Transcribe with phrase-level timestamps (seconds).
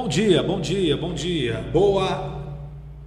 [0.00, 1.60] Bom dia, bom dia, bom dia.
[1.72, 2.40] Boa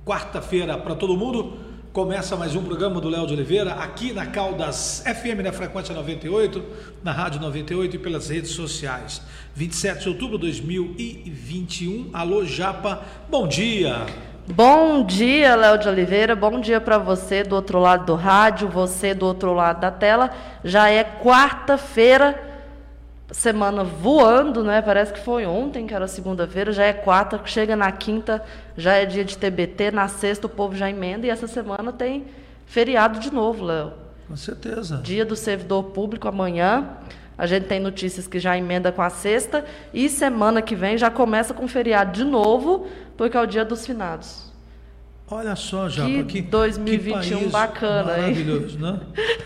[0.05, 1.53] quarta-feira para todo mundo.
[1.93, 6.61] Começa mais um programa do Léo de Oliveira aqui na Caldas FM na frequência 98,
[7.01, 9.21] na Rádio 98 e pelas redes sociais.
[9.55, 12.09] 27 de outubro de 2021.
[12.11, 13.01] Alô Japa.
[13.29, 14.05] Bom dia.
[14.49, 16.35] Bom dia, Léo de Oliveira.
[16.35, 20.29] Bom dia para você do outro lado do rádio, você do outro lado da tela.
[20.61, 22.50] Já é quarta-feira,
[23.31, 24.81] semana voando, né?
[24.81, 28.43] Parece que foi ontem, que era segunda-feira, já é quarta, chega na quinta,
[28.77, 32.25] já é dia de TBT, na sexta o povo já emenda e essa semana tem
[32.65, 33.93] feriado de novo, Léo.
[34.27, 34.97] Com certeza.
[34.97, 36.97] Dia do servidor público amanhã.
[37.37, 41.09] A gente tem notícias que já emenda com a sexta e semana que vem já
[41.09, 44.50] começa com feriado de novo, porque é o dia dos finados.
[45.33, 48.81] Olha só, Japa, que, que 2021 que bacana, maravilhoso, hein?
[48.81, 48.99] né?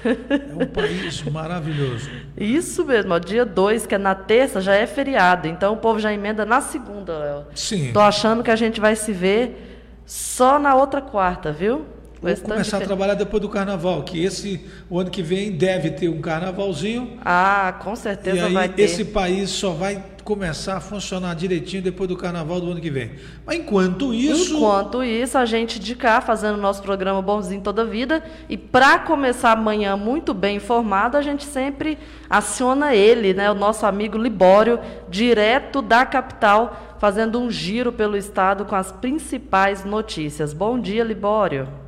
[0.03, 2.09] É um país maravilhoso.
[2.35, 5.47] Isso mesmo, ó, dia 2, que é na terça, já é feriado.
[5.47, 7.45] Então o povo já emenda na segunda, Léo.
[7.53, 7.91] Sim.
[7.93, 11.85] Tô achando que a gente vai se ver só na outra quarta, viu?
[12.19, 16.09] Vou começar a trabalhar depois do carnaval, que esse o ano que vem deve ter
[16.09, 17.19] um carnavalzinho.
[17.23, 18.81] Ah, com certeza e aí, vai ter.
[18.81, 23.11] Esse país só vai começar a funcionar direitinho depois do carnaval do ano que vem.
[23.45, 24.57] Mas enquanto isso.
[24.57, 28.23] Enquanto isso, a gente de cá fazendo nosso programa Bonzinho Toda Vida.
[28.49, 33.85] E para começar amanhã muito bem informado, a gente sempre aciona ele, né, o nosso
[33.85, 40.53] amigo Libório, direto da capital, fazendo um giro pelo estado com as principais notícias.
[40.53, 41.84] Bom dia, Libório.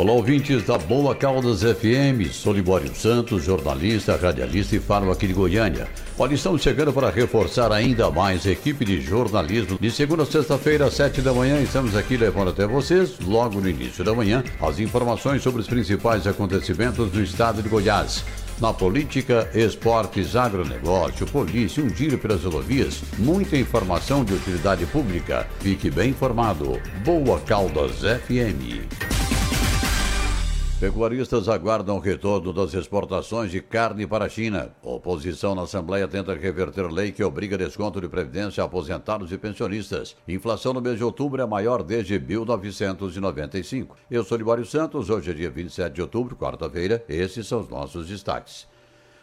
[0.00, 2.32] Olá, ouvintes da Boa Caldas FM.
[2.32, 5.86] Sou Libório Santos, jornalista, radialista e falo aqui de Goiânia.
[6.18, 9.78] Olha, estamos chegando para reforçar ainda mais a equipe de jornalismo.
[9.78, 13.68] De segunda a sexta-feira, às sete da manhã, estamos aqui levando até vocês, logo no
[13.68, 18.24] início da manhã, as informações sobre os principais acontecimentos do estado de Goiás.
[18.58, 25.46] Na política, esportes, agronegócio, polícia, um giro pelas rodovias, muita informação de utilidade pública.
[25.60, 26.80] Fique bem informado.
[27.04, 28.88] Boa Caldas FM.
[30.80, 34.70] Pecuaristas aguardam o retorno das exportações de carne para a China.
[34.82, 40.16] Oposição na Assembleia tenta reverter lei que obriga desconto de previdência a aposentados e pensionistas.
[40.26, 43.94] Inflação no mês de outubro é maior desde 1995.
[44.10, 47.04] Eu sou Libório Santos, hoje é dia 27 de outubro, quarta-feira.
[47.06, 48.66] Esses são os nossos destaques.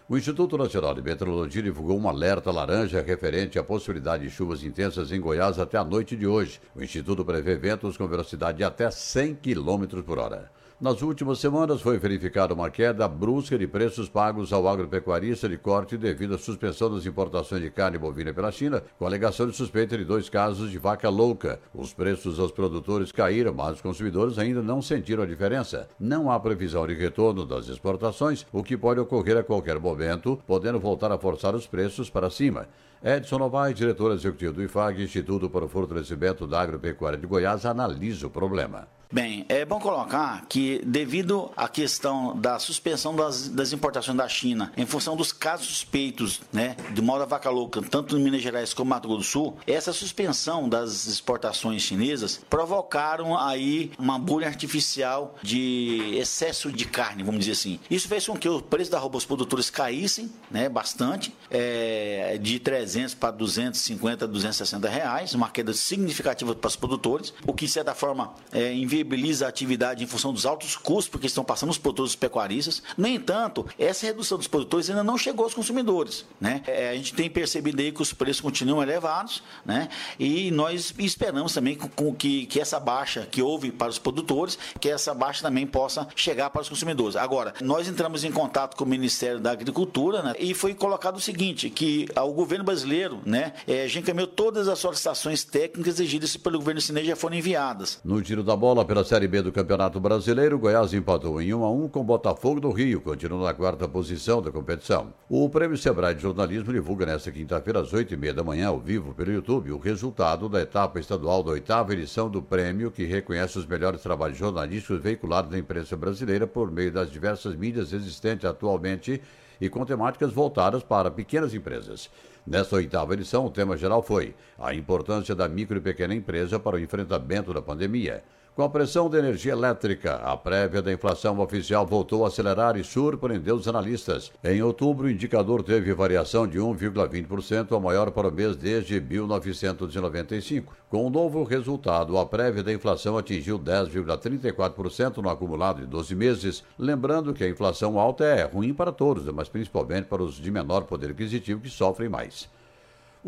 [0.08, 5.12] O Instituto Nacional de Meteorologia divulgou um alerta laranja referente à possibilidade de chuvas intensas
[5.12, 6.62] em Goiás até a noite de hoje.
[6.76, 10.56] O Instituto prevê ventos com velocidade de até 100 km por hora.
[10.80, 15.98] Nas últimas semanas foi verificada uma queda brusca de preços pagos ao agropecuarista de corte
[15.98, 20.06] devido à suspensão das importações de carne bovina pela China, com alegação de suspeita de
[20.06, 21.60] dois casos de vaca louca.
[21.74, 25.90] Os preços aos produtores caíram, mas os consumidores ainda não sentiram a diferença.
[26.00, 30.80] Não há previsão de retorno das exportações, o que pode ocorrer a qualquer momento, podendo
[30.80, 32.68] voltar a forçar os preços para cima.
[33.04, 38.28] Edson Novaes, diretor executivo do IFAG, Instituto para o Fortalecimento da Agropecuária de Goiás, analisa
[38.28, 38.88] o problema.
[39.10, 44.74] Bem, é bom colocar que, devido à questão da suspensão das, das, importações da China,
[44.76, 48.88] em função dos casos suspeitos né, de mal vaca louca, tanto em Minas Gerais como
[48.88, 55.36] no Mato Grosso do Sul, essa suspensão das exportações chinesas provocaram aí uma bolha artificial
[55.42, 57.80] de excesso de carne, vamos dizer assim.
[57.90, 62.60] Isso fez com que o preço da roupa dos produtores caíssem né, bastante, é, de
[62.60, 67.96] 300 para 250, 260 reais, uma queda significativa para os produtores, o que, de certa
[67.96, 72.16] forma, é, inviabiliza a atividade em função dos altos custos porque estão passando os produtores
[72.16, 72.82] pecuaristas.
[72.98, 76.26] No entanto, essa redução dos produtores ainda não chegou aos consumidores.
[76.40, 76.62] Né?
[76.68, 79.90] É, a gente tem percebido aí que os preços continuam elevados né?
[80.20, 84.90] e nós esperamos também com, que, que essa baixa que houve para os produtores, que
[84.90, 87.16] essa baixa também possa chegar para os consumidores.
[87.16, 90.34] Agora, nós entramos em contato com o Ministério da Agricultura né?
[90.40, 94.80] e foi colocado o seguinte, que o governo brasileiro né, é, já encaminhou todas as
[94.80, 98.00] solicitações técnicas exigidas pelo governo chinês já foram enviadas.
[98.04, 101.70] No giro da bola, pela Série B do Campeonato Brasileiro, Goiás empatou em 1 a
[101.70, 105.14] 1 com Botafogo do Rio, continuando na quarta posição da competição.
[105.30, 109.34] O Prêmio Sebrae de Jornalismo divulga nesta quinta-feira às 8h30 da manhã, ao vivo pelo
[109.34, 114.02] YouTube, o resultado da etapa estadual da oitava edição do prêmio, que reconhece os melhores
[114.02, 119.22] trabalhos jornalísticos veiculados na imprensa brasileira por meio das diversas mídias existentes atualmente
[119.60, 122.10] e com temáticas voltadas para pequenas empresas.
[122.46, 126.78] Nesta oitava edição, o tema geral foi a importância da micro e pequena empresa para
[126.78, 128.24] o enfrentamento da pandemia.
[128.58, 132.84] Com a pressão da energia elétrica, a prévia da inflação oficial voltou a acelerar e
[132.84, 134.32] surpreendeu os analistas.
[134.44, 140.76] Em outubro, o indicador teve variação de 1,20%, a maior para o mês desde 1995.
[140.90, 146.64] Com o novo resultado, a prévia da inflação atingiu 10,34% no acumulado de 12 meses.
[146.80, 150.86] Lembrando que a inflação alta é ruim para todos, mas principalmente para os de menor
[150.86, 152.50] poder aquisitivo que sofrem mais.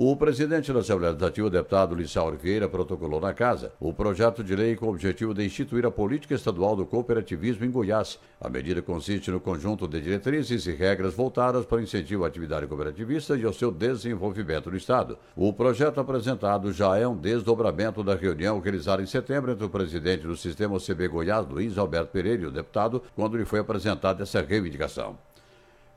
[0.01, 4.73] O presidente da Assembleia Legislativa, deputado Lissau Vieira, protocolou na casa o projeto de lei
[4.73, 8.17] com o objetivo de instituir a política estadual do cooperativismo em Goiás.
[8.39, 12.65] A medida consiste no conjunto de diretrizes e regras voltadas para o incentivo à atividade
[12.65, 15.17] cooperativista e ao seu desenvolvimento no Estado.
[15.35, 20.25] O projeto apresentado já é um desdobramento da reunião realizada em setembro entre o presidente
[20.25, 24.41] do sistema OCB Goiás, Luiz Alberto Pereira, e o deputado, quando lhe foi apresentada essa
[24.41, 25.17] reivindicação.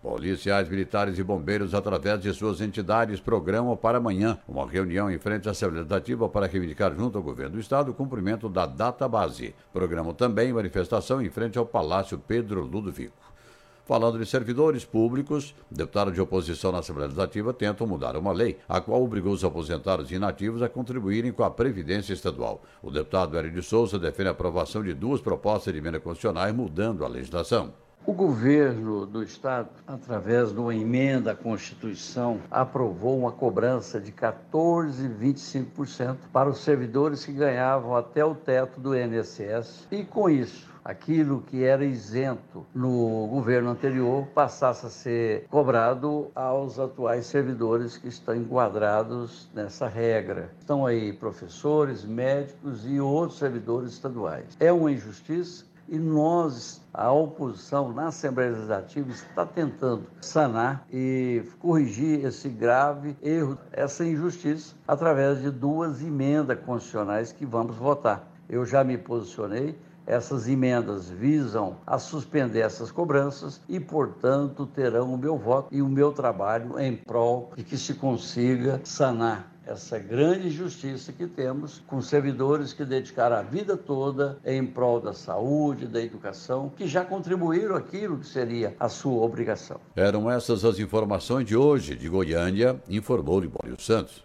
[0.02, 5.46] Policiais, militares e bombeiros, através de suas entidades, programam para amanhã uma reunião em frente
[5.46, 9.54] à Assembleia Legislativa para reivindicar junto ao governo do Estado o cumprimento da data base.
[9.72, 13.14] Programam também manifestação em frente ao Palácio Pedro Ludovico.
[13.84, 18.81] Falando de servidores públicos, deputados de oposição na Assembleia Legislativa tentam mudar uma lei, a
[18.81, 22.60] qual obrigou os aposentados e inativos a contribuírem com a Previdência Estadual.
[22.82, 27.04] O deputado Hélio de Souza defende a aprovação de duas propostas de emenda constitucionais mudando
[27.04, 27.72] a legislação.
[28.04, 36.16] O governo do Estado, através de uma emenda à Constituição, aprovou uma cobrança de 14,25%
[36.32, 41.62] para os servidores que ganhavam até o teto do INSS e, com isso, aquilo que
[41.62, 49.49] era isento no governo anterior passasse a ser cobrado aos atuais servidores que estão enquadrados
[49.54, 50.50] nessa regra.
[50.58, 54.56] Estão aí professores, médicos e outros servidores estaduais.
[54.58, 62.25] É uma injustiça e nós, a oposição na Assembleia Legislativa, está tentando sanar e corrigir
[62.25, 68.27] esse grave erro, essa injustiça, através de duas emendas constitucionais que vamos votar.
[68.49, 69.79] Eu já me posicionei.
[70.06, 75.88] Essas emendas visam a suspender essas cobranças e, portanto, terão o meu voto e o
[75.88, 82.00] meu trabalho em prol de que se consiga sanar essa grande injustiça que temos com
[82.00, 87.76] servidores que dedicaram a vida toda em prol da saúde, da educação, que já contribuíram
[87.76, 89.81] aquilo que seria a sua obrigação.
[89.94, 94.23] Eram essas as informações de hoje de Goiânia, informou Libório Santos.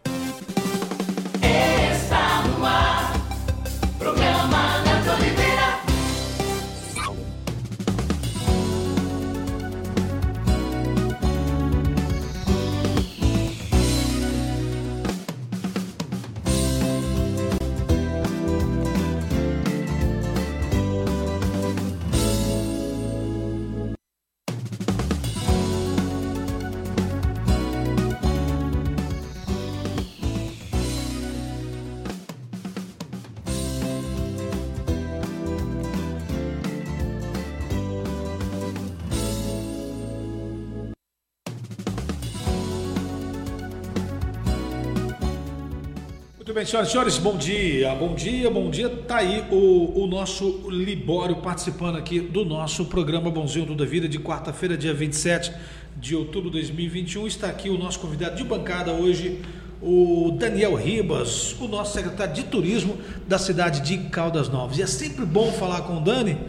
[46.58, 48.90] Bem, senhoras e senhores, bom dia, bom dia, bom dia.
[48.90, 54.18] Tá aí o, o nosso Libório participando aqui do nosso programa Bonzinho da Vida de
[54.18, 55.54] quarta-feira, dia 27
[55.96, 57.28] de outubro de 2021.
[57.28, 59.40] Está aqui o nosso convidado de bancada hoje,
[59.80, 64.80] o Daniel Ribas, o nosso secretário de turismo da cidade de Caldas Novas.
[64.80, 66.40] E é sempre bom falar com o Dani,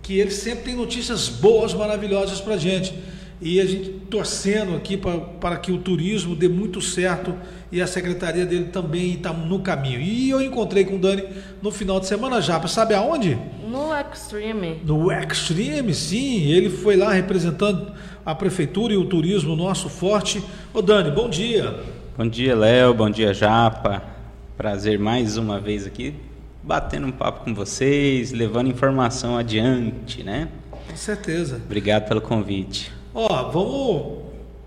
[0.00, 2.94] que ele sempre tem notícias boas, maravilhosas para gente.
[3.44, 7.34] E a gente torcendo aqui pra, para que o turismo dê muito certo
[7.70, 10.00] e a secretaria dele também está no caminho.
[10.00, 11.24] E eu encontrei com o Dani
[11.60, 13.36] no final de semana já, para saber aonde?
[13.68, 14.80] No Extreme.
[14.82, 16.50] No Extreme, sim.
[16.52, 17.92] Ele foi lá representando
[18.24, 20.42] a prefeitura e o turismo nosso forte.
[20.72, 21.80] Ô Dani, bom dia.
[22.16, 22.94] Bom dia, Léo.
[22.94, 24.02] Bom dia, Japa.
[24.56, 26.14] Prazer mais uma vez aqui,
[26.62, 30.48] batendo um papo com vocês, levando informação adiante, né?
[30.88, 31.60] Com certeza.
[31.62, 33.03] Obrigado pelo convite.
[33.14, 34.24] Ó, vamos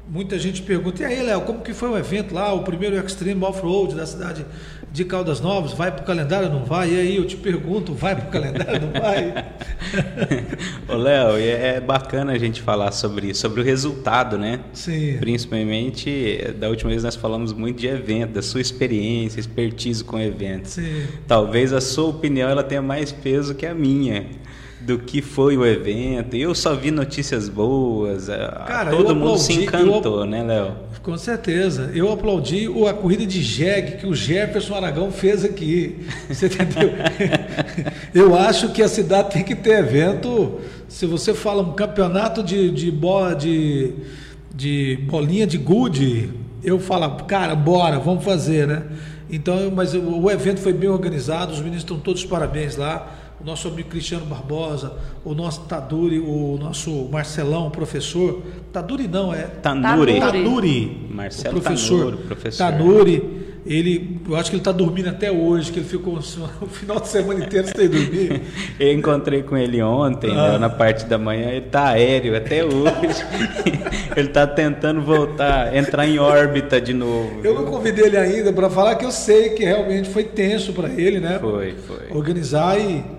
[0.09, 3.43] Muita gente pergunta, e aí, Léo, como que foi o evento lá, o primeiro Extreme
[3.43, 4.45] Off-Road da cidade
[4.89, 5.73] de Caldas Novas?
[5.73, 6.93] Vai para o calendário ou não vai?
[6.93, 9.45] E aí eu te pergunto, vai para o calendário ou não vai?
[10.87, 14.61] Ô, Léo, é bacana a gente falar sobre, sobre o resultado, né?
[14.71, 15.17] Sim.
[15.19, 20.71] Principalmente, da última vez nós falamos muito de evento, da sua experiência, expertise com eventos.
[20.71, 21.05] Sim.
[21.27, 24.25] Talvez a sua opinião ela tenha mais peso que a minha
[24.79, 26.35] do que foi o evento.
[26.35, 28.27] Eu só vi notícias boas.
[28.27, 30.75] Cara, todo mundo aplaudi, se encantou, eu, né, Léo?
[31.01, 31.91] Com certeza.
[31.93, 36.05] Eu aplaudi a corrida de jegue que o Jefferson Aragão fez aqui.
[36.29, 36.91] Você entendeu?
[38.13, 40.59] eu acho que a cidade tem que ter evento.
[40.87, 43.93] Se você fala um campeonato de, de bola de,
[44.53, 46.29] de bolinha de gude,
[46.63, 48.83] eu falo, cara, bora, vamos fazer, né?
[49.29, 53.43] Então, mas o, o evento foi bem organizado, os meninos estão todos parabéns lá o
[53.45, 58.41] nosso amigo Cristiano Barbosa, o nosso Taduri, o nosso Marcelão, professor.
[58.73, 60.19] Taduri não, é Tanuri.
[60.19, 61.07] Tanuri.
[61.11, 62.05] Marcelo professor.
[62.05, 62.57] Tanuri, professor.
[62.57, 63.47] Tanuri.
[63.69, 66.21] Ele, eu acho que ele está dormindo até hoje, que ele ficou o
[66.71, 68.41] final de semana inteiro sem dormir.
[68.79, 70.51] eu encontrei com ele ontem, né, ah.
[70.53, 73.25] né, na parte da manhã, ele está aéreo até hoje.
[74.15, 77.41] ele está tentando voltar, entrar em órbita de novo.
[77.43, 80.87] Eu não convidei ele ainda para falar que eu sei que realmente foi tenso para
[80.87, 81.37] ele, né?
[81.37, 82.17] Foi, foi.
[82.17, 83.16] Organizar e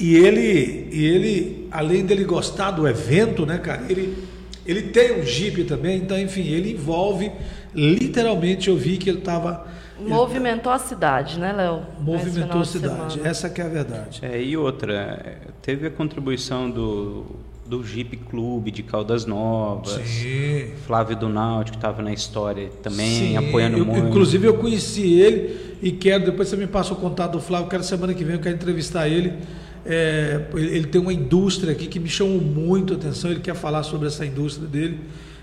[0.00, 4.16] e ele, e ele, além dele gostar do evento, né, cara, ele,
[4.64, 7.30] ele tem um Jeep também, então, enfim, ele envolve,
[7.74, 9.66] literalmente eu vi que ele estava...
[10.00, 11.82] Movimentou ele, a cidade, né, Léo?
[12.00, 14.20] Movimentou a cidade, essa que é a verdade.
[14.22, 17.26] É, e outra, teve a contribuição do,
[17.66, 20.70] do Jeep Clube de Caldas Novas, Sim.
[20.86, 23.36] Flávio do Náutico, que estava na história também, Sim.
[23.36, 24.08] apoiando eu, muito.
[24.08, 27.82] Inclusive eu conheci ele e quero, depois você me passa o contato do Flávio, quero
[27.82, 29.34] semana que vem, eu quero entrevistar ele
[29.84, 33.30] é, ele tem uma indústria aqui que me chamou muito a atenção.
[33.30, 34.98] Ele quer falar sobre essa indústria dele.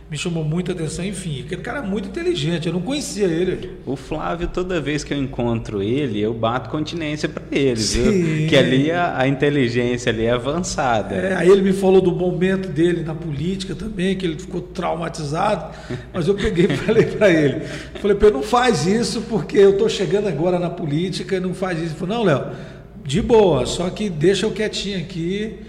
[0.10, 1.04] Me chamou muito a atenção.
[1.04, 2.68] Enfim, aquele cara é muito inteligente.
[2.68, 3.72] Eu não conhecia ele.
[3.86, 8.48] O Flávio, toda vez que eu encontro ele, eu bato continência para ele, viu?
[8.48, 11.14] Que ali a, a, inteligência ali é avançada.
[11.14, 15.76] É, aí ele me falou do momento dele na política também, que ele ficou traumatizado.
[16.14, 17.66] Mas eu peguei e falei para ele:
[18.00, 21.38] falei, Pedro, não faz isso porque eu estou chegando agora na política.
[21.38, 21.88] Não faz isso.
[21.88, 22.77] Ele falou, não, Léo
[23.08, 25.60] de boa, só que deixa eu quietinho aqui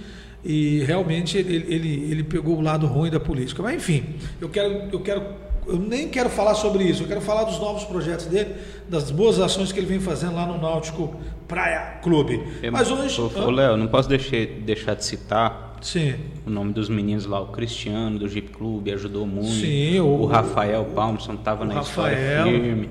[0.44, 3.62] e realmente ele, ele, ele pegou o lado ruim da política.
[3.62, 4.02] Mas enfim,
[4.40, 5.22] eu quero, eu quero,
[5.64, 8.56] eu nem quero falar sobre isso, eu quero falar dos novos projetos dele,
[8.88, 11.14] das boas ações que ele vem fazendo lá no Náutico
[11.46, 12.42] Praia Clube.
[12.72, 13.20] Mas hoje.
[13.20, 16.16] Ô, Léo, não posso deixar, deixar de citar Sim.
[16.44, 19.52] o nome dos meninos lá, o Cristiano do Jeep Clube ajudou muito.
[19.52, 22.18] Sim, o, o Rafael Palmerson estava na Rafael.
[22.18, 22.88] história firme.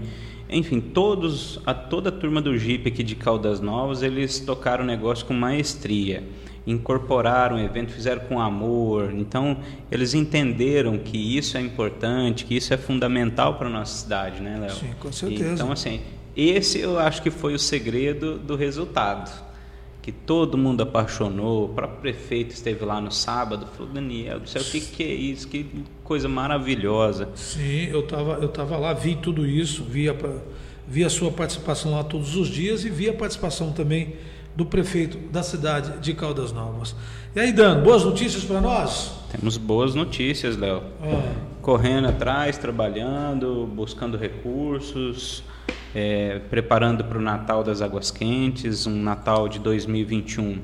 [0.50, 4.88] Enfim, todos, a, toda a turma do Jeep aqui de Caldas Novas, eles tocaram o
[4.88, 6.24] negócio com maestria,
[6.66, 9.14] incorporaram o evento, fizeram com amor.
[9.14, 9.58] Então,
[9.92, 14.58] eles entenderam que isso é importante, que isso é fundamental para a nossa cidade, né,
[14.60, 14.72] Léo?
[14.72, 15.54] Sim, com certeza.
[15.54, 16.00] Então, assim,
[16.36, 19.47] esse eu acho que foi o segredo do resultado
[20.08, 24.62] que todo mundo apaixonou, o próprio prefeito esteve lá no sábado, falou, Daniel, do céu,
[24.62, 25.50] o que, que é isso?
[25.50, 25.70] Que
[26.02, 27.28] coisa maravilhosa.
[27.36, 30.16] Sim, eu estava eu tava lá, vi tudo isso, vi a,
[30.88, 34.16] vi a sua participação lá todos os dias e vi a participação também
[34.56, 36.96] do prefeito da cidade de Caldas Novas.
[37.36, 39.12] E aí, Dan, boas notícias para nós?
[39.30, 40.84] Temos boas notícias, Léo.
[41.04, 41.34] Ah.
[41.62, 45.44] Correndo atrás, trabalhando, buscando recursos,
[45.94, 50.60] é, preparando para o Natal das Águas Quentes, um Natal de 2021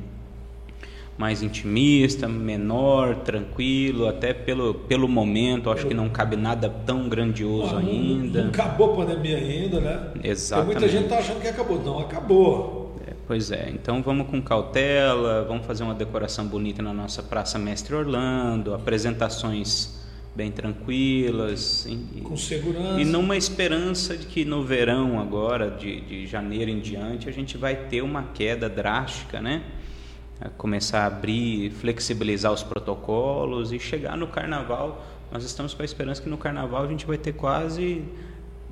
[1.18, 7.76] mais intimista, menor, tranquilo, até pelo, pelo momento, acho que não cabe nada tão grandioso
[7.76, 8.40] ah, ainda.
[8.40, 10.12] Não, não, acabou a pandemia ainda, né?
[10.24, 10.72] Exatamente.
[10.74, 11.82] Muita gente está achando que acabou.
[11.84, 12.96] Não, acabou.
[13.08, 17.60] É, pois é, então vamos com cautela, vamos fazer uma decoração bonita na nossa Praça
[17.60, 20.03] Mestre Orlando, apresentações
[20.36, 21.86] bem tranquilas.
[21.86, 23.00] E, com segurança.
[23.00, 27.58] E numa esperança de que no verão agora, de, de janeiro em diante, a gente
[27.58, 29.64] vai ter uma queda drástica, né?
[30.42, 35.06] A começar a abrir, flexibilizar os protocolos e chegar no carnaval.
[35.32, 38.04] Nós estamos com a esperança que no carnaval a gente vai ter quase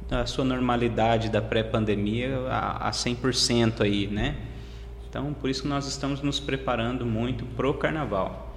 [0.10, 4.36] a sua normalidade da pré-pandemia a, a 100% aí, né?
[5.10, 8.51] Então, por isso que nós estamos nos preparando muito pro carnaval.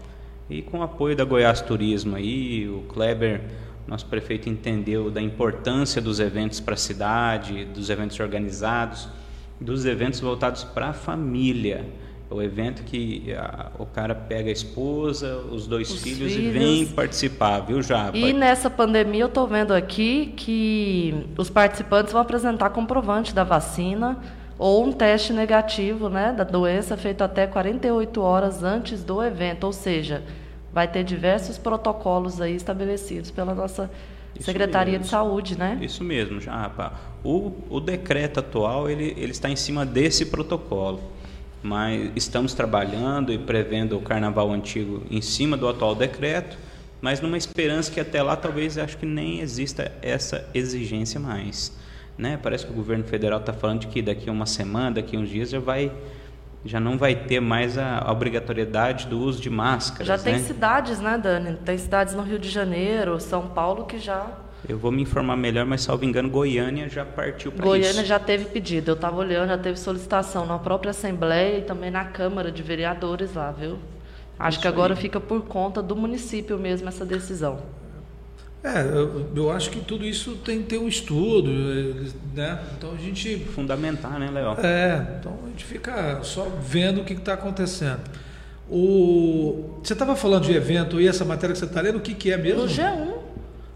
[0.49, 3.41] E com o apoio da Goiás Turismo aí, o Kleber,
[3.87, 9.09] nosso prefeito, entendeu da importância dos eventos para a cidade, dos eventos organizados,
[9.61, 11.87] dos eventos voltados para a família.
[12.31, 16.59] O evento que a, o cara pega a esposa, os dois os filhos, filhos, e
[16.59, 18.17] vem participar, viu, Japa?
[18.17, 24.19] E nessa pandemia eu estou vendo aqui que os participantes vão apresentar comprovante da vacina
[24.59, 29.73] ou um teste negativo né, da doença feito até 48 horas antes do evento, ou
[29.73, 30.23] seja,
[30.73, 33.91] vai ter diversos protocolos aí estabelecidos pela nossa
[34.35, 35.05] Isso Secretaria mesmo.
[35.05, 35.79] de Saúde, né?
[35.81, 36.93] Isso mesmo, já, rapaz.
[37.23, 41.01] O, o decreto atual ele, ele está em cima desse protocolo,
[41.63, 46.57] mas estamos trabalhando e prevendo o Carnaval antigo em cima do atual decreto,
[47.01, 51.73] mas numa esperança que até lá talvez acho que nem exista essa exigência mais.
[52.17, 52.39] Né?
[52.43, 55.21] Parece que o governo federal está falando de que daqui a uma semana, daqui a
[55.21, 55.93] uns dias já vai
[56.65, 60.07] já não vai ter mais a obrigatoriedade do uso de máscaras.
[60.07, 60.39] Já tem né?
[60.39, 61.59] cidades, né, Dani?
[61.63, 64.27] Tem cidades no Rio de Janeiro, São Paulo que já.
[64.67, 67.69] Eu vou me informar melhor, mas salvo engano, Goiânia já partiu para isso.
[67.69, 68.93] Goiânia já teve pedido.
[68.93, 73.35] Eu estava olhando, já teve solicitação na própria Assembleia e também na Câmara de Vereadores
[73.35, 73.79] lá, viu?
[74.39, 75.01] Acho isso que agora aí.
[75.01, 77.59] fica por conta do município mesmo essa decisão.
[78.65, 81.51] É, eu, eu, acho que tudo isso tem que ter um estudo,
[82.35, 82.59] né?
[82.79, 83.39] Então a gente.
[83.39, 84.59] Fundamentar, né, Léo?
[84.59, 88.01] É, então a gente fica só vendo o que está acontecendo.
[88.71, 89.79] O...
[89.83, 92.33] Você estava falando de evento e essa matéria que você está lendo, o que, que
[92.33, 92.63] é mesmo?
[92.63, 93.15] No G1.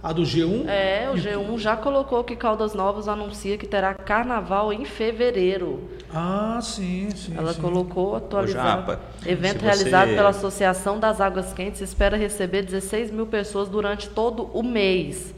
[0.02, 0.66] A do G1?
[0.68, 5.88] É, o G1 já colocou que Caldas Novas anuncia que terá carnaval em fevereiro.
[6.15, 7.35] Ah, sim, sim.
[7.37, 7.61] Ela sim.
[7.61, 8.99] colocou atualizado.
[9.27, 14.09] Evento se realizado você- pela Associação das Águas Quentes espera receber 16 mil pessoas durante
[14.09, 15.35] todo o mês,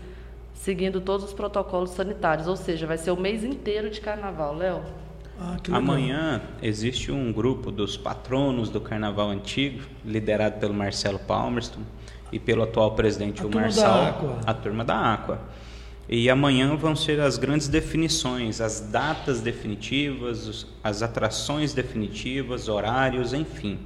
[0.55, 2.47] seguindo todos os protocolos sanitários.
[2.47, 4.81] Ou seja, vai ser o mês inteiro de carnaval, Léo.
[5.41, 5.57] Ah.
[5.73, 11.81] Amanhã existe um grupo dos patronos do Carnaval Antigo, liderado pelo Marcelo Palmerston
[12.31, 14.39] e pelo atual presidente A o turma Marçal, da Aqua.
[14.47, 15.39] a turma da Aqua.
[16.13, 23.79] E amanhã vão ser as grandes definições, as datas definitivas, as atrações definitivas, horários, enfim,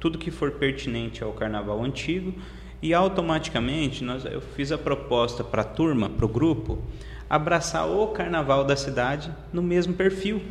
[0.00, 2.34] tudo que for pertinente ao Carnaval Antigo.
[2.82, 6.82] E automaticamente nós, eu fiz a proposta para a turma, para o grupo,
[7.30, 10.42] abraçar o Carnaval da cidade no mesmo perfil.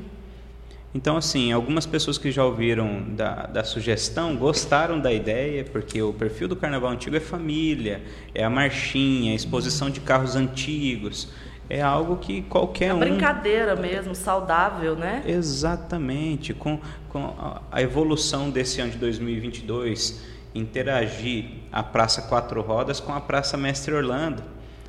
[0.97, 6.11] Então, assim, algumas pessoas que já ouviram da, da sugestão gostaram da ideia, porque o
[6.11, 8.01] perfil do Carnaval Antigo é família,
[8.33, 11.31] é a marchinha, a exposição de carros antigos,
[11.69, 12.99] é algo que qualquer um...
[12.99, 15.21] Brincadeira mesmo, saudável, né?
[15.27, 20.19] Exatamente, com, com a- a evolução desse ano de 2022,
[20.55, 24.41] interagir a Praça Quatro Rodas com a Praça Mestre Orlando.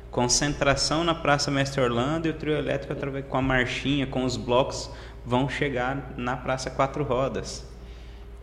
[0.09, 4.35] Concentração na Praça Mestre Orlando e o trio elétrico através com a marchinha, com os
[4.37, 4.89] blocos,
[5.25, 7.68] vão chegar na Praça Quatro Rodas.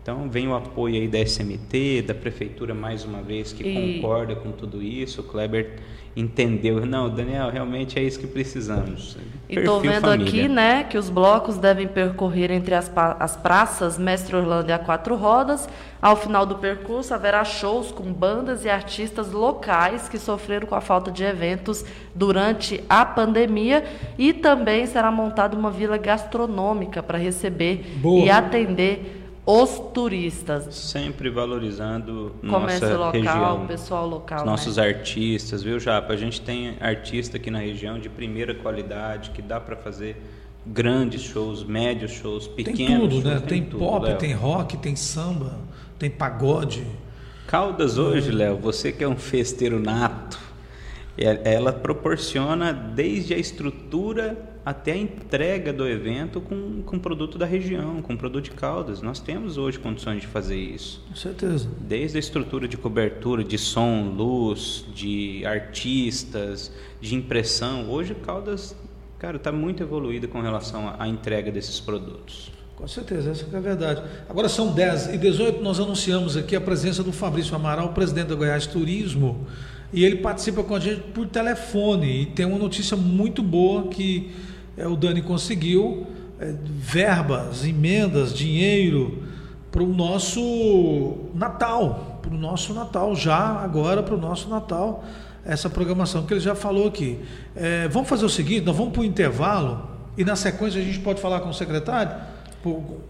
[0.07, 4.37] Então vem o apoio aí da SMT, da Prefeitura mais uma vez, que E- concorda
[4.37, 5.21] com tudo isso.
[5.21, 5.81] O Kleber
[6.15, 6.87] entendeu.
[6.87, 9.19] Não, Daniel, realmente é isso que precisamos.
[9.49, 10.29] E Perfil vendo família.
[10.29, 14.79] aqui, né, que os blocos devem percorrer entre as, as praças Mestre Orlando e a
[14.79, 15.69] Quatro Rodas.
[16.01, 20.81] Ao final do percurso, haverá shows com bandas e artistas locais que sofreram com a
[20.81, 21.85] falta de eventos
[22.15, 23.83] durante a pandemia.
[24.17, 28.25] E também será montada uma vila gastronômica para receber Boa.
[28.25, 30.75] e atender os turistas.
[30.75, 34.39] Sempre valorizando Comércio nossa local, região, pessoal local.
[34.41, 34.51] os né?
[34.51, 36.13] nossos artistas, viu, Japa?
[36.13, 40.21] A gente tem artista aqui na região de primeira qualidade, que dá para fazer
[40.67, 43.37] grandes shows, médios shows, Tem pequenos tudo, né?
[43.37, 44.19] shows, Tem, tudo, pop, Léo.
[44.19, 45.53] tem rock, tem samba,
[45.97, 46.85] tem pagode.
[47.47, 50.41] Caldas hoje, Léo, você que é um festeiro nato,
[51.17, 58.03] ela proporciona desde a estrutura até a entrega do evento com, com produto da região,
[58.03, 59.01] com produto de Caldas.
[59.01, 61.01] Nós temos hoje condições de fazer isso.
[61.09, 61.69] Com certeza.
[61.79, 67.89] Desde a estrutura de cobertura, de som, luz, de artistas, de impressão.
[67.89, 68.75] Hoje Caldas,
[69.21, 72.51] cara, está muito evoluída com relação à entrega desses produtos.
[72.75, 74.03] Com certeza, essa é a verdade.
[74.29, 78.35] Agora são 10 e 18, nós anunciamos aqui a presença do Fabrício Amaral, presidente da
[78.35, 79.47] Goiás Turismo,
[79.93, 82.23] e ele participa com a gente por telefone.
[82.23, 84.35] E tem uma notícia muito boa que
[84.77, 86.07] é, o Dani conseguiu:
[86.39, 89.23] é, verbas, emendas, dinheiro
[89.71, 95.05] para o nosso Natal, para o nosso Natal, já agora para o nosso Natal,
[95.45, 97.21] essa programação que ele já falou aqui.
[97.55, 100.99] É, vamos fazer o seguinte: nós vamos para o intervalo e na sequência a gente
[101.01, 102.13] pode falar com o secretário,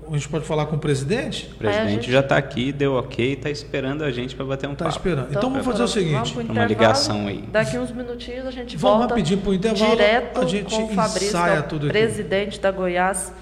[0.09, 1.51] a gente pode falar com o presidente.
[1.55, 4.73] O presidente gente- já está aqui, deu ok, está esperando a gente para bater um
[4.73, 4.97] Está papo.
[4.99, 5.29] esperando.
[5.31, 7.43] Então, vamos fazer o seguinte: vamos Uma ligação aí.
[7.53, 10.89] Daqui uns minutinhos a gente Vamos volta rapidinho pro intervalo, direto a gente com o
[10.89, 11.93] Fabrício, ensaia é o tudo aqui.
[11.99, 13.33] presidente da Goiás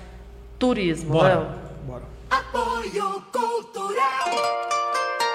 [0.59, 1.11] Turismo.
[1.11, 1.35] bora.
[1.35, 1.47] Léo.
[1.87, 2.03] bora.
[2.31, 4.74] Apoio Cultural.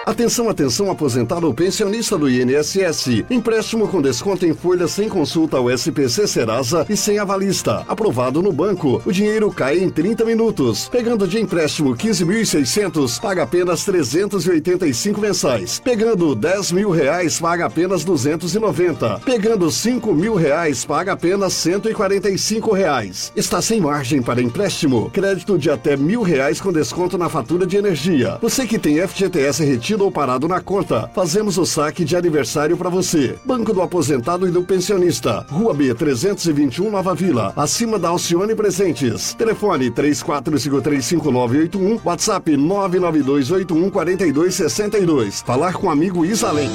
[0.10, 3.26] Atenção, atenção, aposentado ou pensionista do INSS.
[3.30, 7.86] Empréstimo com desconto em folha sem consulta ao SPC Serasa e sem avalista.
[7.88, 9.00] Aprovado no banco.
[9.06, 10.90] O dinheiro cai em 30 minutos.
[10.90, 15.80] Pegando de empréstimo 15.600, paga apenas 385 mensais.
[15.80, 19.20] Pegando 10 mil reais, paga apenas 290.
[19.24, 23.32] Pegando 5 mil reais, paga apenas 145 reais.
[23.36, 25.12] Está sem margem para empréstimo.
[25.12, 28.40] Crédito de até mil reais com desconto na fatura de energia.
[28.42, 32.90] Você que tem FGTS retido ou parado na conta, fazemos o saque de aniversário para
[32.90, 33.36] você.
[33.46, 35.46] Banco do Aposentado e do Pensionista.
[35.50, 39.34] Rua B 321 Nova Vila, acima da Alcione Presentes.
[39.34, 45.44] Telefone 34535981, WhatsApp 992814262.
[45.44, 46.70] Falar com o amigo Isalém.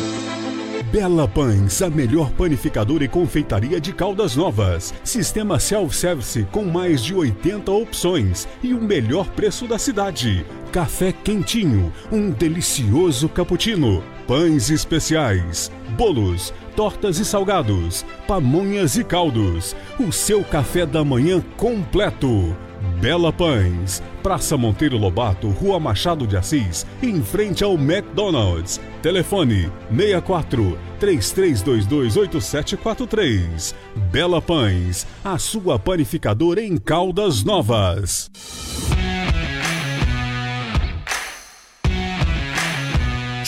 [0.95, 4.95] Bela Pães, a melhor panificadora e confeitaria de Caldas Novas.
[5.03, 10.47] Sistema self-service com mais de 80 opções e o melhor preço da cidade.
[10.71, 19.75] Café quentinho, um delicioso cappuccino, pães especiais, bolos, tortas e salgados, pamonhas e caldos.
[19.99, 22.57] O seu café da manhã completo.
[23.01, 28.81] Bela Pães, Praça Monteiro Lobato, Rua Machado de Assis, em frente ao McDonald's.
[29.03, 33.75] Telefone 64 3322 8743.
[34.11, 38.31] Bela Pães, a sua panificadora em Caldas Novas.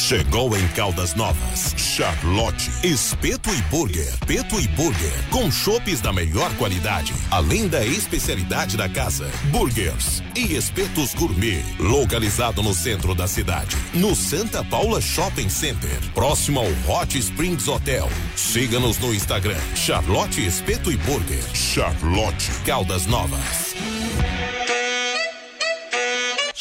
[0.07, 1.75] Chegou em Caldas Novas.
[1.77, 4.17] Charlotte Espeto e Burger.
[4.25, 5.13] Peto e Burger.
[5.33, 7.13] Com chopes da melhor qualidade.
[7.29, 9.29] Além da especialidade da casa.
[9.51, 11.61] Burgers e espetos gourmet.
[11.81, 13.77] Localizado no centro da cidade.
[13.95, 15.99] No Santa Paula Shopping Center.
[16.15, 18.09] Próximo ao Hot Springs Hotel.
[18.37, 19.59] Siga-nos no Instagram.
[19.75, 21.43] Charlotte Espeto e Burger.
[21.53, 23.75] Charlotte Caldas Novas.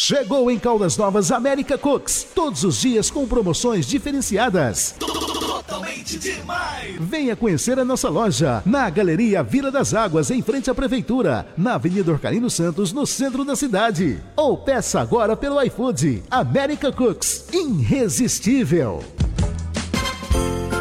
[0.07, 2.27] Chegou em Caldas Novas América Cooks.
[2.35, 4.93] Todos os dias com promoções diferenciadas.
[4.99, 6.95] Totalmente demais.
[6.99, 11.73] Venha conhecer a nossa loja na Galeria Vila das Águas, em frente à Prefeitura, na
[11.73, 14.21] Avenida Orcalino Santos, no centro da cidade.
[14.35, 16.21] Ou peça agora pelo iFood.
[16.29, 17.45] América Cooks.
[17.51, 19.03] Irresistível.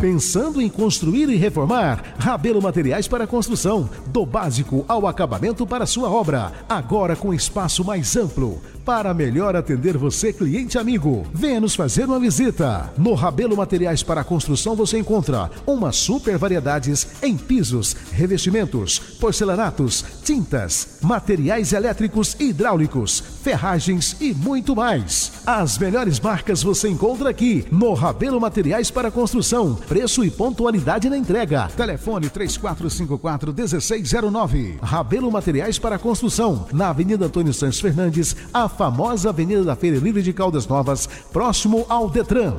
[0.00, 2.14] Pensando em construir e reformar?
[2.18, 3.88] Rabelo Materiais para Construção.
[4.06, 6.52] Do básico ao acabamento para sua obra.
[6.66, 8.62] Agora com espaço mais amplo.
[8.86, 12.92] Para melhor atender você, cliente amigo, venha nos fazer uma visita.
[12.96, 20.98] No Rabelo Materiais para Construção você encontra uma super variedades em pisos, revestimentos, porcelanatos, tintas,
[21.02, 25.32] materiais elétricos e hidráulicos, ferragens e muito mais.
[25.44, 29.74] As melhores marcas você encontra aqui no Rabelo Materiais para Construção.
[29.74, 31.66] Preço e pontualidade na entrega.
[31.76, 34.78] Telefone 3454 1609.
[34.80, 40.22] Rabelo Materiais para Construção, na Avenida Antônio Santos Fernandes, a famosa Avenida da Feira Livre
[40.22, 42.56] de Caldas Novas, próximo ao Detran.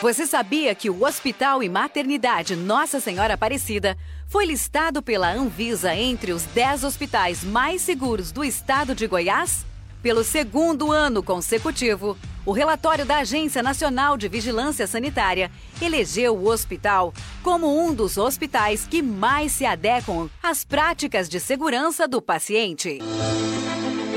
[0.00, 6.32] Você sabia que o Hospital e Maternidade Nossa Senhora Aparecida foi listado pela Anvisa entre
[6.32, 9.64] os 10 hospitais mais seguros do estado de Goiás?
[10.02, 15.48] Pelo segundo ano consecutivo, o relatório da Agência Nacional de Vigilância Sanitária
[15.80, 22.08] elegeu o hospital como um dos hospitais que mais se adequam às práticas de segurança
[22.08, 22.98] do paciente.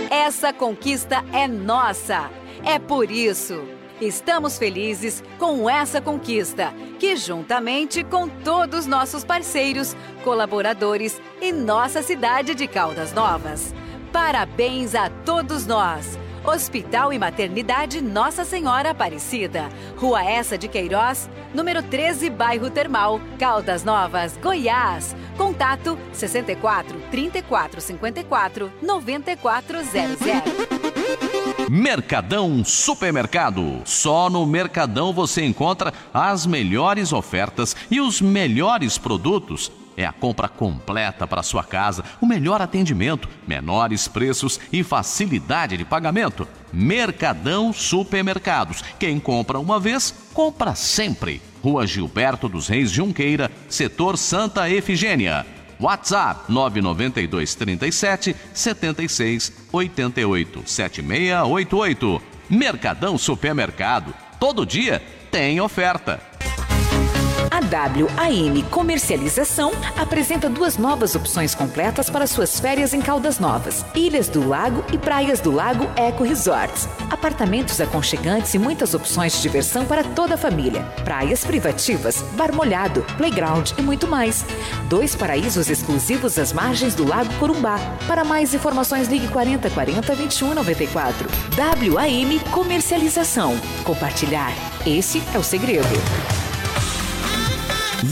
[0.10, 2.32] Essa conquista é nossa.
[2.64, 3.62] É por isso.
[4.02, 12.56] Estamos felizes com essa conquista, que juntamente com todos nossos parceiros, colaboradores e nossa cidade
[12.56, 13.72] de Caldas Novas.
[14.16, 16.18] Parabéns a todos nós!
[16.46, 23.84] Hospital e Maternidade Nossa Senhora Aparecida, Rua Essa de Queiroz, número 13, bairro Termal, Caldas
[23.84, 25.14] Novas, Goiás.
[25.36, 30.18] Contato 64 34 54 9400.
[31.70, 33.82] Mercadão Supermercado.
[33.84, 39.70] Só no Mercadão você encontra as melhores ofertas e os melhores produtos.
[39.98, 45.86] É a compra completa para sua casa, o melhor atendimento, menores preços e facilidade de
[45.86, 46.48] pagamento.
[46.74, 48.84] Mercadão Supermercados.
[49.00, 51.42] Quem compra uma vez, compra sempre.
[51.64, 55.46] Rua Gilberto dos Reis Junqueira, setor Santa Efigênia.
[55.80, 62.22] WhatsApp 992 37 76 88 7688.
[62.50, 64.14] Mercadão Supermercado.
[64.40, 66.22] Todo dia tem oferta.
[67.66, 74.48] WAM Comercialização apresenta duas novas opções completas para suas férias em Caldas Novas: Ilhas do
[74.48, 76.88] Lago e Praias do Lago Eco Resorts.
[77.10, 80.84] Apartamentos aconchegantes e muitas opções de diversão para toda a família.
[81.04, 84.46] Praias privativas, bar molhado, playground e muito mais.
[84.88, 87.80] Dois paraísos exclusivos às margens do Lago Corumbá.
[88.08, 91.28] Para mais informações, ligue 40 40 21 94.
[91.58, 93.60] WAM Comercialização.
[93.84, 94.52] Compartilhar.
[94.86, 96.45] Esse é o segredo.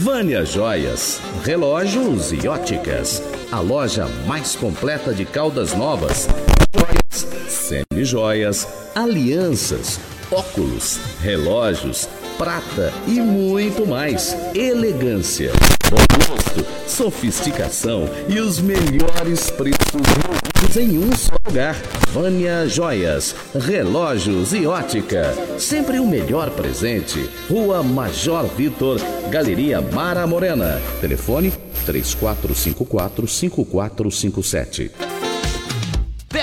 [0.02, 3.22] Vânia Joias, relógios e óticas.
[3.52, 6.26] A loja mais completa de Caldas Novas.
[6.76, 10.00] Joias semijoias, alianças,
[10.32, 14.36] óculos, relógios, prata e muito mais.
[14.52, 15.52] Elegância,
[15.94, 20.02] bom gosto, sofisticação e os melhores preços
[20.76, 21.76] em um só lugar.
[22.12, 25.34] Vânia Joias, relógios e ótica.
[25.58, 27.28] Sempre o melhor presente.
[27.48, 30.80] Rua Major Vitor, Galeria Mara Morena.
[31.00, 31.52] Telefone
[31.86, 35.23] 3454 5457.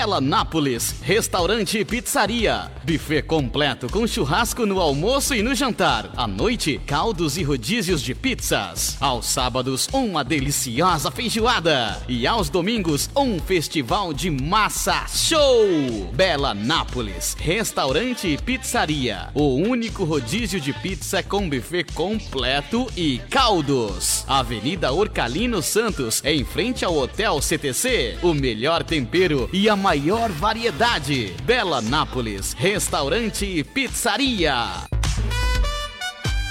[0.02, 2.72] Bela Nápoles, restaurante e pizzaria.
[2.82, 6.10] Buffet completo com churrasco no almoço e no jantar.
[6.16, 8.96] À noite, caldos e rodízios de pizzas.
[9.00, 12.02] Aos sábados, uma deliciosa feijoada.
[12.08, 16.10] E aos domingos, um festival de massa show.
[16.12, 19.28] Bela Nápoles, restaurante e pizzaria.
[19.34, 24.24] O único rodízio de pizza com buffet completo e caldos.
[24.26, 28.18] Avenida Orcalino Santos, em frente ao Hotel CTC.
[28.20, 29.91] O melhor tempero e a maior
[30.38, 31.34] variedade.
[31.44, 34.86] Bela Nápoles, restaurante e pizzaria.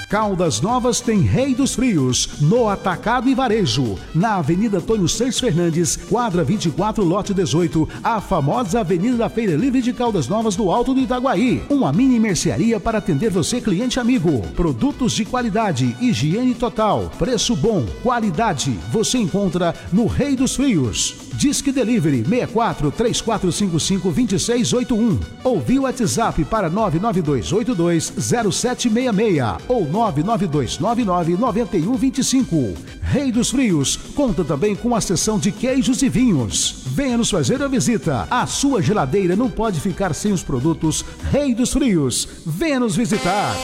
[0.08, 5.96] Caldas Novas tem Rei dos Frios, no Atacado e Varejo, na Avenida Antônio Seis Fernandes,
[5.96, 10.92] quadra 24, lote 18, a famosa Avenida da Feira Livre de Caldas Novas do Alto
[10.92, 11.64] do Itaguaí.
[11.70, 14.42] Uma mini mercearia para atender você, cliente amigo.
[14.54, 18.78] Produtos de qualidade, higiene total, preço bom, qualidade.
[18.90, 21.31] Você encontra no Rei dos Frios.
[21.42, 32.74] Disque Delivery 64 3455 2681 ou via WhatsApp para 99282 0766 ou 99299 9125.
[33.02, 36.84] Rei dos Frios conta também com a seção de queijos e vinhos.
[36.86, 38.24] Venha nos fazer a visita.
[38.30, 42.28] A sua geladeira não pode ficar sem os produtos Rei dos Frios.
[42.46, 43.56] Venha nos visitar.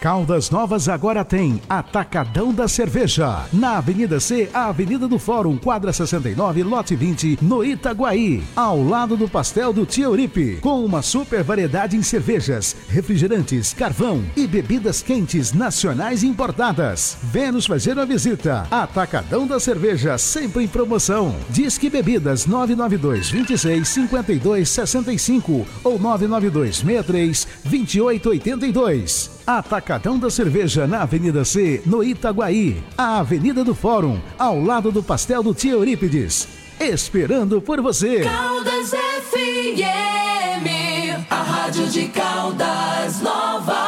[0.00, 3.44] Caldas Novas agora tem Atacadão da Cerveja.
[3.52, 8.42] Na Avenida C, Avenida do Fórum, quadra 69, lote 20, no Itaguaí.
[8.56, 10.56] Ao lado do pastel do Tia Uripe.
[10.62, 17.18] Com uma super variedade em cervejas, refrigerantes, carvão e bebidas quentes nacionais importadas.
[17.24, 18.66] Venha nos fazer uma visita.
[18.70, 21.36] Atacadão da Cerveja, sempre em promoção.
[21.50, 29.39] Disque Bebidas 992 26 52 65 ou 992 63 28 82.
[29.58, 32.82] Atacadão da Cerveja na Avenida C, no Itaguaí.
[32.96, 36.46] A Avenida do Fórum, ao lado do Pastel do Tia Eurípides.
[36.78, 38.20] Esperando por você.
[38.20, 40.66] Caldas FM,
[41.28, 43.80] a rádio de Caldas Novas.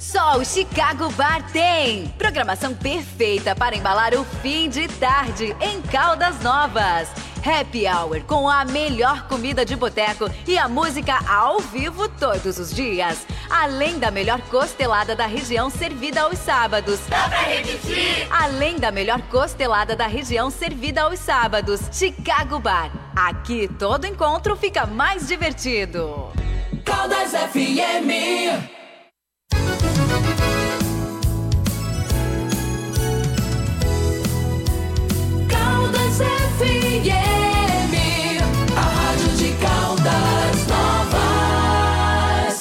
[0.00, 2.08] Só o Chicago Bar tem.
[2.18, 7.25] Programação perfeita para embalar o fim de tarde em Caldas Novas.
[7.46, 12.74] Happy Hour com a melhor comida de boteco e a música ao vivo todos os
[12.74, 13.24] dias.
[13.48, 16.98] Além da melhor costelada da região servida aos sábados.
[17.08, 18.26] Dá pra repetir?
[18.30, 21.80] Além da melhor costelada da região servida aos sábados.
[21.92, 22.90] Chicago Bar.
[23.14, 26.32] Aqui todo encontro fica mais divertido.
[26.84, 28.75] Caldas FM.
[36.58, 37.94] FM,
[38.74, 42.54] a rádio de Caldas Novas.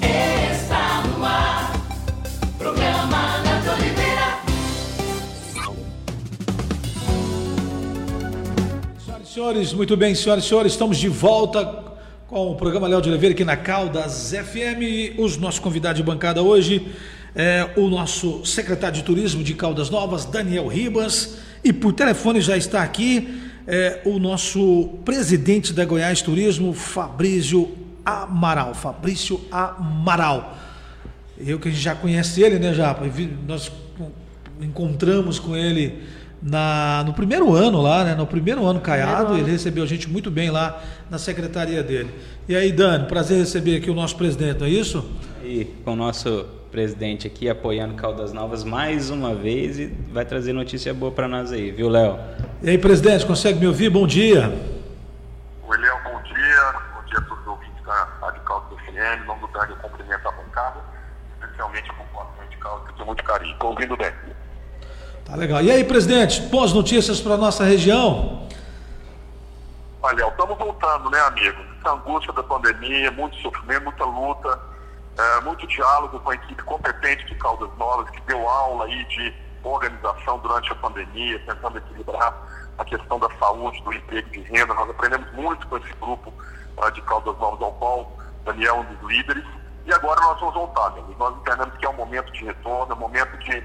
[0.00, 1.72] Está no ar,
[2.56, 4.40] programa Neto Oliveira.
[9.04, 11.84] Senhoras e senhores, muito bem, senhoras e senhores, estamos de volta
[12.26, 15.18] com o programa Léo de Oliveira aqui na Caldas FM.
[15.18, 16.90] Os nossos convidados de bancada hoje
[17.36, 22.56] é o nosso secretário de Turismo de Caldas Novas, Daniel Ribas, e por telefone já
[22.56, 27.72] está aqui é, o nosso presidente da Goiás Turismo, Fabrício
[28.04, 28.74] Amaral.
[28.74, 30.58] Fabrício Amaral.
[31.38, 33.04] Eu que a gente já conhece ele, né, Japa?
[33.46, 33.72] Nós
[34.60, 36.02] encontramos com ele
[36.40, 38.14] na, no primeiro ano lá, né?
[38.14, 39.44] No primeiro ano caiado, Primeiro ano.
[39.44, 42.10] ele recebeu a gente muito bem lá na secretaria dele.
[42.46, 45.04] E aí, Dani, prazer receber aqui o nosso presidente, não é isso?
[45.44, 50.54] E com o nosso presidente aqui apoiando Caldas Novas mais uma vez e vai trazer
[50.54, 52.18] notícia boa para nós aí, viu, Léo?
[52.62, 53.90] E aí, presidente, consegue me ouvir?
[53.90, 54.40] Bom dia.
[55.68, 56.74] William, bom dia.
[56.94, 59.22] Bom dia a todos os ouvintes da Rádio Caldas FM.
[59.22, 60.80] Em nome do Dani, eu cumprimento a bancada,
[61.34, 63.52] especialmente a população de Caldas, que eu tenho muito carinho.
[63.52, 64.12] Estou ouvindo bem.
[65.26, 65.60] Tá legal.
[65.60, 68.48] E aí, presidente, boas notícias para nossa região?
[70.02, 71.62] Olha, estamos voltando, né, amigo?
[71.78, 74.73] Essa angústia da pandemia, muito sofrimento, muita luta,
[75.54, 80.38] muito diálogo com a equipe competente de Caldas Novas, que deu aula aí de organização
[80.40, 82.34] durante a pandemia, tentando equilibrar
[82.76, 84.74] a questão da saúde, do emprego de renda.
[84.74, 86.32] Nós aprendemos muito com esse grupo
[86.82, 88.12] ah, de Caldas Novas ao qual
[88.44, 89.44] Daniel é um dos líderes.
[89.86, 91.16] E agora nós vamos voltar, amigos.
[91.18, 93.60] Nós entendemos que é um momento de retorno, é um momento de,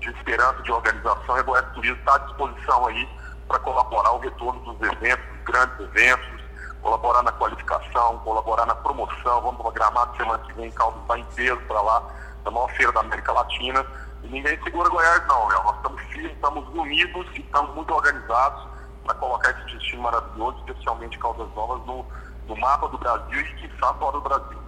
[0.00, 1.36] de esperança, de organização.
[1.36, 3.08] E a Goiás Turismo está à disposição aí
[3.48, 6.39] para colaborar o retorno dos eventos, dos grandes eventos,
[6.82, 9.40] colaborar na qualificação, colaborar na promoção.
[9.42, 12.02] Vamos para Gramado semana que vem, Caldas vai inteiro para lá,
[12.44, 13.84] na maior feira da América Latina.
[14.22, 15.62] E ninguém segura Goiás não, Léo.
[15.64, 18.62] Nós estamos firmes, estamos unidos e estamos muito organizados
[19.04, 22.04] para colocar esse destino maravilhoso, especialmente Caldas Novas, no,
[22.48, 24.58] no mapa do Brasil e, quiçá, fora do Brasil.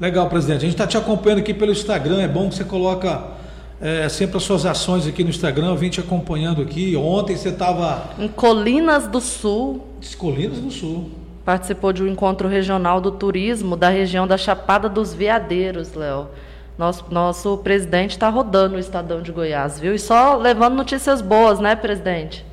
[0.00, 0.58] Legal, presidente.
[0.58, 2.22] A gente está te acompanhando aqui pelo Instagram.
[2.22, 3.22] É bom que você coloca
[3.80, 5.68] é, sempre as suas ações aqui no Instagram.
[5.68, 6.96] Eu vim te acompanhando aqui.
[6.96, 8.04] Ontem você estava.
[8.18, 9.86] Em Colinas do Sul.
[10.16, 11.10] Colinas do Sul.
[11.44, 16.28] Participou de um encontro regional do turismo da região da Chapada dos Veadeiros, Léo.
[16.76, 19.94] Nosso, nosso presidente está rodando o Estadão de Goiás, viu?
[19.94, 22.46] E só levando notícias boas, né, presidente?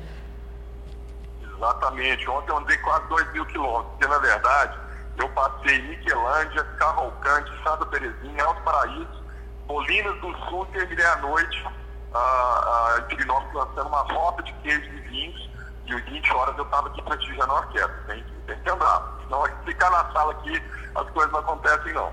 [1.42, 2.28] Exatamente.
[2.28, 4.78] Ontem eu andei quase 2 mil quilômetros, porque na verdade
[5.18, 9.24] eu passei em Niquelândia, Cavalcante, Santa Terezinha, Alto Paraíso,
[9.66, 11.66] Bolinas do Sul, terminei à noite
[12.14, 15.50] uh, em Pirinópolis lançando uma rota de queijos e vinhos,
[15.86, 18.04] e às 20 horas eu estava aqui prestigiando a orquestra.
[18.06, 19.18] Tem, tem que andar.
[19.22, 20.60] Senão, ficar na sala aqui,
[20.94, 22.10] as coisas não acontecem não.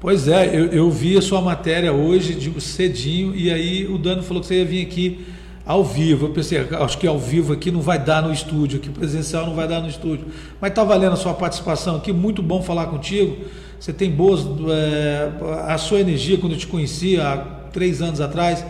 [0.00, 4.22] Pois é, eu, eu vi a sua matéria hoje, de, cedinho, e aí o Dano
[4.22, 5.26] falou que você ia vir aqui
[5.66, 6.26] ao vivo.
[6.26, 9.54] Eu pensei, acho que ao vivo aqui não vai dar no estúdio, que presencial não
[9.54, 10.26] vai dar no estúdio.
[10.60, 13.44] Mas está valendo a sua participação aqui, muito bom falar contigo.
[13.78, 14.46] Você tem boas.
[14.70, 15.30] É,
[15.66, 17.36] a sua energia, quando eu te conheci há
[17.72, 18.64] três anos atrás,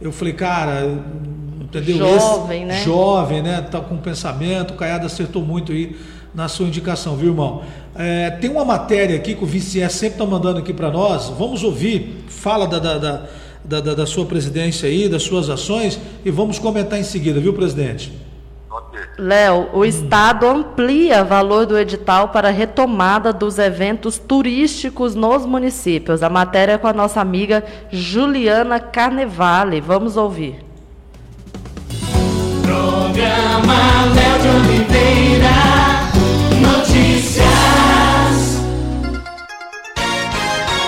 [0.00, 0.86] eu falei, cara,
[1.60, 1.96] entendeu?
[1.96, 2.82] Jovem, Esse, né?
[2.84, 3.62] Jovem, né?
[3.62, 4.74] Tá com pensamento.
[4.74, 5.96] O Caiado acertou muito aí
[6.34, 7.62] na sua indicação, viu, irmão?
[7.94, 11.28] É, tem uma matéria aqui que o VCS sempre está mandando aqui para nós.
[11.38, 12.24] Vamos ouvir.
[12.28, 12.98] Fala da, da,
[13.64, 17.54] da, da, da sua presidência aí, das suas ações e vamos comentar em seguida, viu,
[17.54, 18.12] presidente?
[19.16, 26.20] Léo, o Estado amplia valor do edital para retomada dos eventos turísticos nos municípios.
[26.22, 29.80] A matéria é com a nossa amiga Juliana Carnevale.
[29.80, 30.56] Vamos ouvir.
[32.62, 33.74] Programa
[34.14, 35.43] Léo de Oliveira,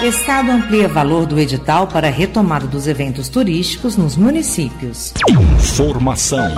[0.07, 5.13] Estado amplia valor do edital para retomada dos eventos turísticos nos municípios.
[5.29, 6.49] Informação.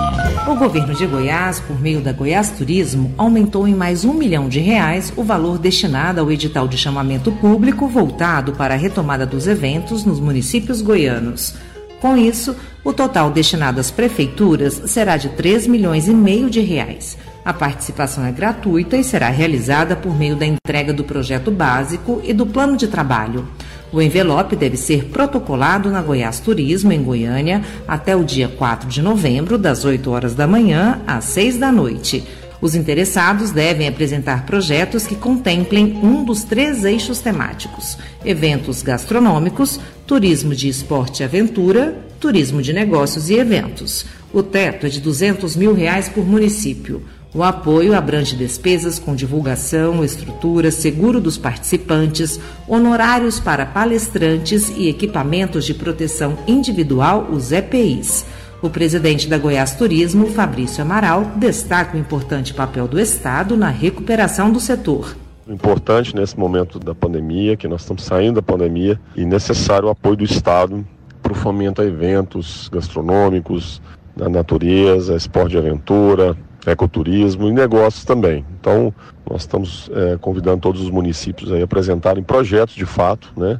[0.47, 4.59] O governo de Goiás, por meio da Goiás Turismo, aumentou em mais um milhão de
[4.59, 10.05] reais o valor destinado ao edital de chamamento público voltado para a retomada dos eventos
[10.05, 11.55] nos municípios goianos.
[11.99, 17.17] Com isso, o total destinado às prefeituras será de 3 milhões e meio de reais.
[17.43, 22.33] A participação é gratuita e será realizada por meio da entrega do projeto básico e
[22.33, 23.47] do plano de trabalho.
[23.91, 29.01] O envelope deve ser protocolado na Goiás Turismo, em Goiânia, até o dia 4 de
[29.01, 32.23] novembro, das 8 horas da manhã às 6 da noite.
[32.61, 40.53] Os interessados devem apresentar projetos que contemplem um dos três eixos temáticos: eventos gastronômicos, turismo
[40.53, 44.05] de esporte e aventura, turismo de negócios e eventos.
[44.33, 47.01] O teto é de 200 mil reais por município.
[47.33, 55.63] O apoio abrange despesas com divulgação, estrutura, seguro dos participantes, honorários para palestrantes e equipamentos
[55.63, 58.25] de proteção individual, os EPIs.
[58.61, 64.51] O presidente da Goiás Turismo, Fabrício Amaral, destaca o importante papel do Estado na recuperação
[64.51, 65.15] do setor.
[65.47, 70.17] Importante nesse momento da pandemia, que nós estamos saindo da pandemia, e necessário o apoio
[70.17, 70.85] do Estado
[71.23, 73.81] para o fomento a eventos gastronômicos,
[74.13, 76.35] da natureza, esporte de aventura,
[76.67, 78.45] ecoturismo e negócios também.
[78.59, 78.93] Então,
[79.29, 83.57] nós estamos é, convidando todos os municípios a apresentarem projetos de fato, né?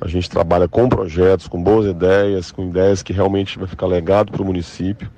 [0.00, 4.30] A gente trabalha com projetos, com boas ideias, com ideias que realmente vai ficar legado
[4.30, 5.10] para o município.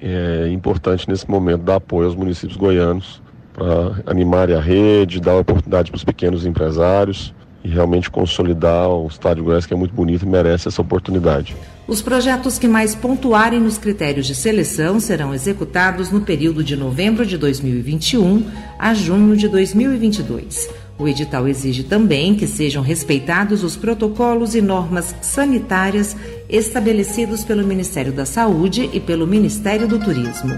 [0.00, 3.22] É importante nesse momento dar apoio aos municípios goianos
[3.54, 9.38] para animar a rede, dar oportunidade para os pequenos empresários e realmente consolidar o estado
[9.38, 11.56] de Goiás, que é muito bonito e merece essa oportunidade.
[11.88, 17.24] Os projetos que mais pontuarem nos critérios de seleção serão executados no período de novembro
[17.24, 18.46] de 2021
[18.78, 20.85] a junho de 2022.
[20.98, 26.16] O edital exige também que sejam respeitados os protocolos e normas sanitárias
[26.48, 30.56] estabelecidos pelo Ministério da Saúde e pelo Ministério do Turismo.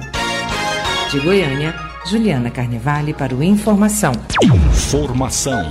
[1.10, 1.74] De Goiânia,
[2.06, 4.12] Juliana Carnevale para o Informação.
[4.42, 5.64] Informação.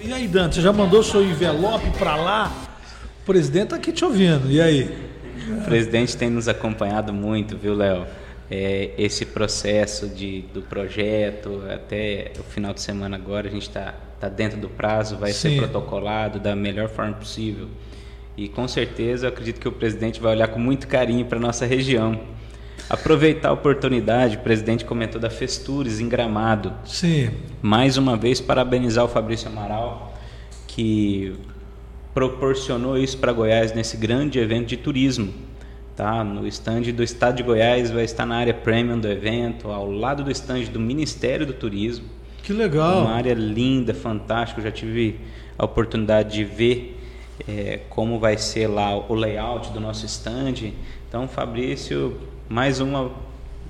[0.00, 2.52] E aí, Dante, você já mandou seu envelope para lá?
[3.22, 4.48] O presidente está aqui te ouvindo.
[4.48, 5.08] E aí?
[5.50, 8.06] O presidente tem nos acompanhado muito, viu, Léo?
[8.50, 13.94] É, esse processo de, do projeto até o final de semana agora a gente está
[14.18, 15.50] tá dentro do prazo, vai Sim.
[15.50, 17.68] ser protocolado da melhor forma possível.
[18.36, 21.66] E com certeza eu acredito que o presidente vai olhar com muito carinho para nossa
[21.66, 22.18] região.
[22.88, 26.72] Aproveitar a oportunidade, o presidente comentou da Festures em Gramado.
[26.86, 27.30] Sim.
[27.60, 30.16] Mais uma vez parabenizar o Fabrício Amaral,
[30.66, 31.34] que
[32.14, 35.34] proporcionou isso para Goiás nesse grande evento de turismo.
[35.98, 36.22] Tá?
[36.22, 40.22] No estande do Estado de Goiás vai estar na área premium do evento, ao lado
[40.22, 42.06] do estande do Ministério do Turismo.
[42.40, 43.02] Que legal!
[43.02, 44.60] Uma área linda, fantástica.
[44.60, 45.18] Eu já tive
[45.58, 47.00] a oportunidade de ver
[47.48, 50.72] é, como vai ser lá o layout do nosso estande.
[51.08, 52.16] Então, Fabrício,
[52.48, 53.10] mais uma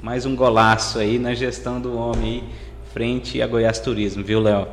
[0.03, 2.45] mais um golaço aí na gestão do homem aí,
[2.93, 4.68] frente a Goiás Turismo, viu, Léo?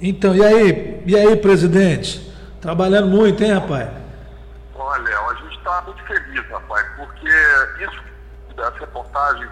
[0.00, 2.20] Então, e aí, e aí, presidente?
[2.60, 3.99] Trabalhando muito, hein, rapaz?
[6.10, 7.28] Feliz, rapaz, porque
[7.78, 8.02] isso
[8.56, 9.50] das reportagens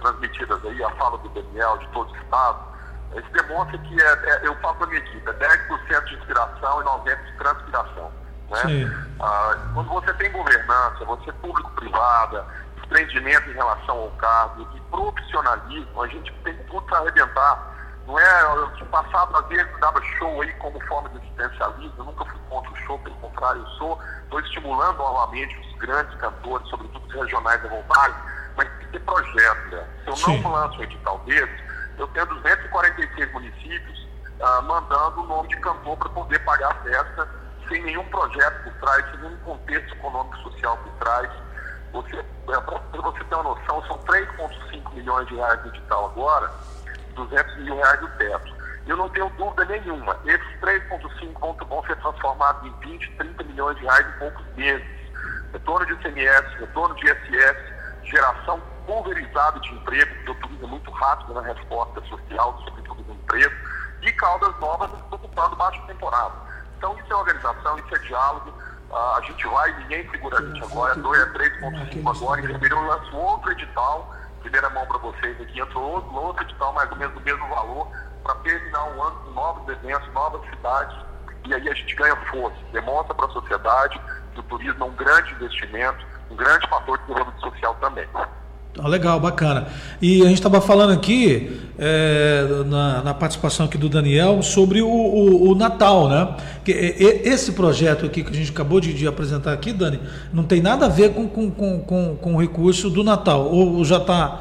[0.00, 2.76] transmitidas aí, a fala do Daniel, de todo o Estado,
[3.14, 6.84] isso demonstra que é, é, eu falo para minha equipe, é 10% de inspiração e
[6.84, 8.12] 90% de transpiração.
[8.50, 9.06] Né?
[9.20, 12.44] Ah, quando você tem governança, você é público-privada,
[12.76, 17.74] desprendimento em relação ao cargo e profissionalismo, a gente tem tudo para arrebentar.
[18.06, 22.24] Não é, de passado às vezes dava show aí como forma de existencialismo, eu nunca
[22.24, 27.64] fui contra o show, pelo contrário, eu sou, estou estimulando novamente grandes cantores, sobretudo regionais
[27.64, 28.16] a voltarem,
[28.56, 29.86] mas tem que ter projeto, né?
[30.04, 30.42] Se eu Sim.
[30.42, 31.64] não lanço um edital desse,
[31.98, 34.08] eu tenho 246 municípios
[34.40, 37.28] ah, mandando o nome de cantor para poder pagar a festa
[37.68, 41.30] sem nenhum projeto por trás, sem nenhum contexto econômico e social por trás.
[41.92, 42.60] Você, para
[43.02, 46.50] você ter uma noção, são 3,5 milhões de reais no edital agora,
[47.14, 48.56] 200 mil reais do teto.
[48.86, 53.76] Eu não tenho dúvida nenhuma, esses 3,5 vão, vão ser transformados em 20, 30 milhões
[53.78, 54.86] de reais em poucos meses.
[55.56, 57.56] Retorno de ICMS, retorno de ISS,
[58.04, 63.14] geração pulverizada de emprego, porque o turismo é muito rápido na resposta social, sobretudo no
[63.14, 63.54] emprego,
[64.02, 66.34] e Caldas Novas ocupando baixo temporada.
[66.76, 68.52] Então isso é organização, isso é diálogo.
[68.92, 72.46] Ah, a gente vai, ninguém segura a gente agora, é 2 a 3,5 agora, em
[72.46, 76.90] fevereiro eu lanço outro edital, primeira mão para vocês aqui, entrou outro, outro edital mais
[76.90, 77.90] ou menos do mesmo valor,
[78.22, 80.96] para terminar o ano com novos eventos, novas cidades,
[81.46, 83.98] e aí a gente ganha força, demonstra para a sociedade
[84.36, 85.98] que o turismo é um grande investimento,
[86.30, 88.04] um grande fator de desenvolvimento social também.
[88.78, 89.68] Ah, legal, bacana.
[90.02, 94.86] E a gente estava falando aqui, é, na, na participação aqui do Daniel, sobre o,
[94.88, 96.36] o- o Natal, né?
[96.62, 99.98] Que, e- e- esse projeto aqui que a gente acabou de, de apresentar aqui, Dani,
[100.30, 103.46] não tem nada a ver com, com, com, com, com o recurso do Natal.
[103.50, 104.40] Ou já está.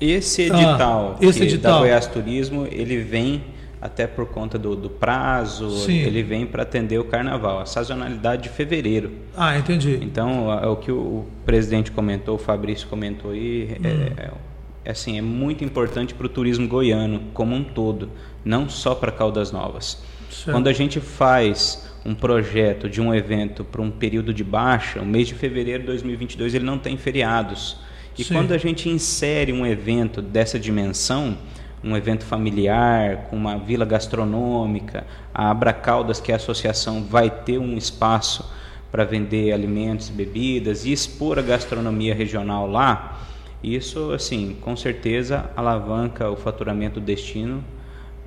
[0.00, 1.72] Esse edital, Ah, esse que edital.
[1.72, 3.42] da Goiás Turismo, ele vem
[3.80, 5.98] até por conta do, do prazo, Sim.
[5.98, 9.12] ele vem para atender o carnaval, a sazonalidade de fevereiro.
[9.36, 9.98] Ah, entendi.
[10.02, 14.12] Então, a- o que o presidente comentou, o Fabrício comentou aí, é- Hum.
[14.16, 14.30] é,
[14.86, 18.10] é assim, é muito importante para o turismo goiano como um todo,
[18.44, 20.02] não só para Caldas Novas.
[20.30, 20.50] Certo.
[20.56, 25.06] Quando a gente faz um projeto de um evento para um período de baixa, o
[25.06, 27.76] mês de fevereiro de 2022 ele não tem feriados.
[28.18, 28.34] E Sim.
[28.34, 31.38] quando a gente insere um evento dessa dimensão,
[31.82, 35.04] um evento familiar, com uma vila gastronômica,
[35.34, 38.50] a Abra Caldas, que é a associação, vai ter um espaço
[38.90, 43.20] para vender alimentos bebidas e expor a gastronomia regional lá,
[43.62, 47.62] isso, assim, com certeza alavanca o faturamento do destino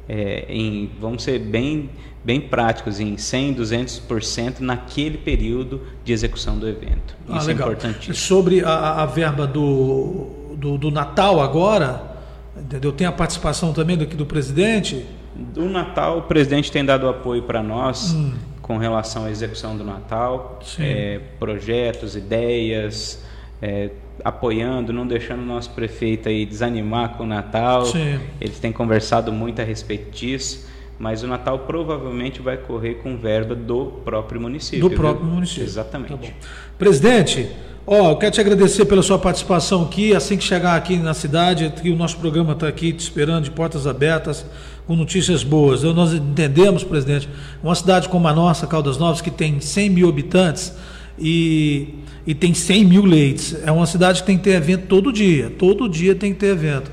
[0.09, 1.89] é, em, vamos ser bem,
[2.23, 7.15] bem práticos, em 100, 200% naquele período de execução do evento.
[7.29, 7.69] Ah, Isso legal.
[7.69, 8.13] é importantíssimo.
[8.15, 12.10] Sobre a- a, a verba do, do, do Natal agora,
[12.57, 12.91] entendeu?
[12.91, 15.05] Tem a participação também daqui do presidente.
[15.35, 18.33] Do Natal, o presidente tem dado apoio para nós Hum.
[18.61, 23.23] com relação à execução do Natal, é, projetos, ideias,
[23.61, 23.89] é,
[24.23, 27.85] apoiando, não deixando o nosso prefeito aí desanimar com o Natal.
[27.85, 28.19] Sim.
[28.39, 30.67] Eles têm conversado muito a respeito disso,
[31.01, 34.81] mas o Natal provavelmente vai correr com verba do próprio município.
[34.81, 34.97] Do viu?
[34.99, 35.63] próprio município.
[35.63, 36.31] Exatamente.
[36.77, 37.49] Presidente,
[37.87, 40.13] ó, eu quero te agradecer pela sua participação aqui.
[40.15, 43.49] Assim que chegar aqui na cidade, que o nosso programa está aqui te esperando de
[43.49, 44.45] portas abertas,
[44.85, 45.83] com notícias boas.
[45.83, 47.27] Eu- nós entendemos, presidente,
[47.63, 50.71] uma cidade como a nossa, Caldas Novas, que tem 100 mil habitantes
[51.17, 51.95] e,
[52.27, 53.55] e tem 100 mil leitos.
[53.65, 55.49] É uma cidade que tem que ter evento todo dia.
[55.57, 56.91] Todo dia tem que ter evento.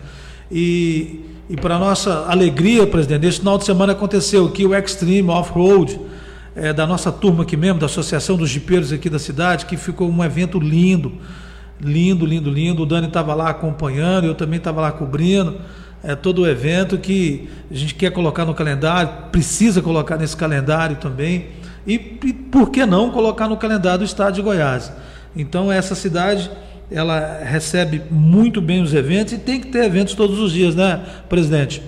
[0.50, 5.98] E, e para nossa alegria, presidente, esse final de semana aconteceu aqui o Extreme Off-Road
[6.54, 10.10] é, da nossa turma aqui mesmo, da Associação dos Jipeiros aqui da cidade, que ficou
[10.10, 11.14] um evento lindo,
[11.80, 12.82] lindo, lindo, lindo.
[12.82, 15.58] O Dani estava lá acompanhando, eu também estava lá cobrindo.
[16.04, 20.96] É todo o evento que a gente quer colocar no calendário, precisa colocar nesse calendário
[20.96, 21.46] também.
[21.86, 21.94] E,
[22.24, 24.92] e por que não colocar no calendário do estado de Goiás?
[25.34, 26.50] Então essa cidade
[26.90, 31.04] ela recebe muito bem os eventos e tem que ter eventos todos os dias, né,
[31.28, 31.82] presidente?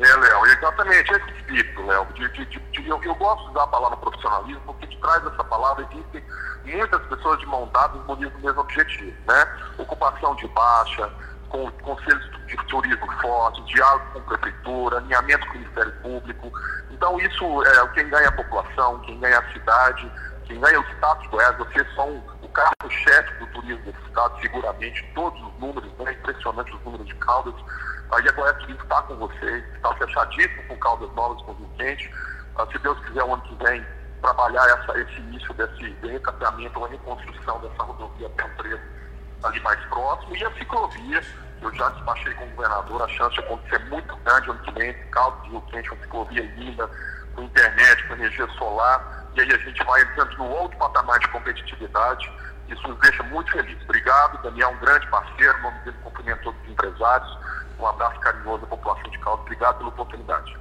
[0.00, 2.06] É, Léo, exatamente esse espírito, Léo.
[2.14, 5.44] De, de, de, eu, eu gosto de usar a palavra profissionalismo porque de trás dessa
[5.44, 6.22] palavra existem
[6.64, 9.46] muitas pessoas de mão dadas munidas do mesmo objetivo, né?
[9.78, 11.10] Ocupação de baixa,
[11.48, 16.52] com conselhos de turismo forte, diálogo com a prefeitura, alinhamento com o Ministério Público.
[16.90, 20.10] Então isso é quem ganha a população, quem ganha a cidade,
[20.44, 25.12] quem ganha o Estado de Goiás, vocês são o carro-chefe do turismo desse Estado, seguramente,
[25.14, 26.12] todos os números, né?
[26.12, 27.54] impressionante os números de Caldas.
[28.10, 32.10] Aí a Goiás Turismo está com vocês, está fechadíssimo com Caldas Novas, com o Quente.
[32.56, 33.84] Ah, se Deus quiser, o ano que vem,
[34.20, 38.80] trabalhar essa, esse início desse de recapeamento, uma reconstrução dessa rodovia P13
[39.44, 40.34] ali mais próximo.
[40.34, 41.22] E a ciclovia,
[41.62, 44.92] eu já despachei com o governador, a chance de acontecer muito grande ano que vem,
[45.10, 46.90] Caldas Rio Quente, uma ciclovia linda,
[47.36, 51.28] com internet, com energia solar, e aí a gente vai entrando no outro patamar de
[51.28, 52.28] competitividade.
[52.68, 53.82] Isso nos deixa muito felizes.
[53.84, 57.38] Obrigado, Daniel, um grande parceiro, no nome dele cumprimento todos os empresários.
[57.80, 59.42] Um abraço carinhoso à população de Caldas.
[59.42, 60.56] Obrigado pela oportunidade.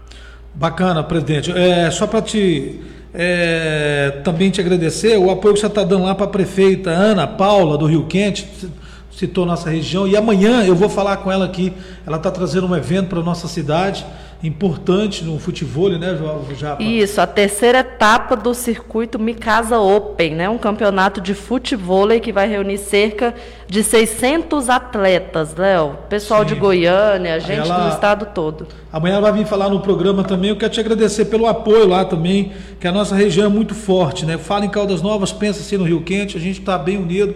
[0.54, 1.52] Bacana, presidente.
[1.58, 6.14] É, só para te é, também te agradecer o apoio que você está dando lá
[6.14, 8.72] para a prefeita Ana Paula do Rio Quente,
[9.12, 11.74] citou nossa região, e amanhã eu vou falar com ela aqui.
[12.06, 14.06] Ela está trazendo um evento para nossa cidade
[14.44, 16.18] importante no futebol, né,
[16.56, 16.84] Japa?
[16.84, 22.48] Isso, a terceira etapa do circuito Micasa Open, né, um campeonato de futebol que vai
[22.48, 23.34] reunir cerca
[23.68, 26.54] de 600 atletas, Léo, pessoal Sim.
[26.54, 28.68] de Goiânia, gente ela, do estado todo.
[28.94, 32.06] Amanhã ela vai vir falar no programa também, eu quero te agradecer pelo apoio lá
[32.06, 35.78] também, que a nossa região é muito forte, né, fala em Caldas Novas, pensa assim
[35.78, 37.36] no Rio Quente, a gente está bem unido,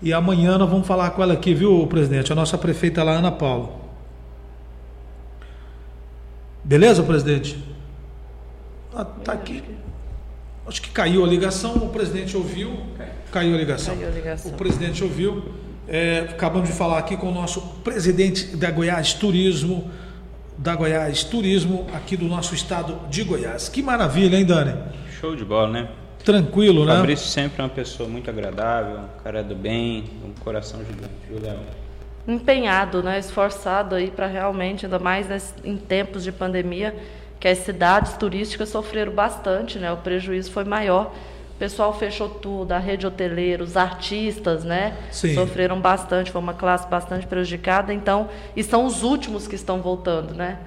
[0.00, 3.32] e amanhã nós vamos falar com ela aqui, viu, presidente, a nossa prefeita lá, Ana
[3.32, 3.85] Paula.
[6.66, 7.56] Beleza, presidente?
[8.92, 9.62] Ah, tá aqui.
[10.66, 12.76] Acho que caiu a ligação, o presidente ouviu.
[13.30, 13.94] Caiu a ligação.
[13.94, 14.50] Caiu a ligação.
[14.50, 15.44] O presidente ouviu.
[15.86, 19.88] É, acabamos de falar aqui com o nosso presidente da Goiás Turismo,
[20.58, 23.68] da Goiás Turismo, aqui do nosso estado de Goiás.
[23.68, 24.74] Que maravilha, hein, Dani?
[25.20, 25.88] Show de bola, né?
[26.24, 26.96] Tranquilo, o né?
[26.96, 31.40] Fabrício sempre é uma pessoa muito agradável, um cara do bem, um coração gigante, viu,
[31.40, 31.60] Léo?
[32.26, 36.94] Empenhado, né, esforçado aí para realmente, ainda mais nesse, em tempos de pandemia,
[37.38, 39.92] que as cidades turísticas sofreram bastante, né?
[39.92, 41.12] O prejuízo foi maior.
[41.54, 44.96] O pessoal fechou tudo, a rede hoteleira, os artistas, né?
[45.10, 45.34] Sim.
[45.34, 47.94] Sofreram bastante, foi uma classe bastante prejudicada.
[47.94, 50.58] Então, e são os últimos que estão voltando, né?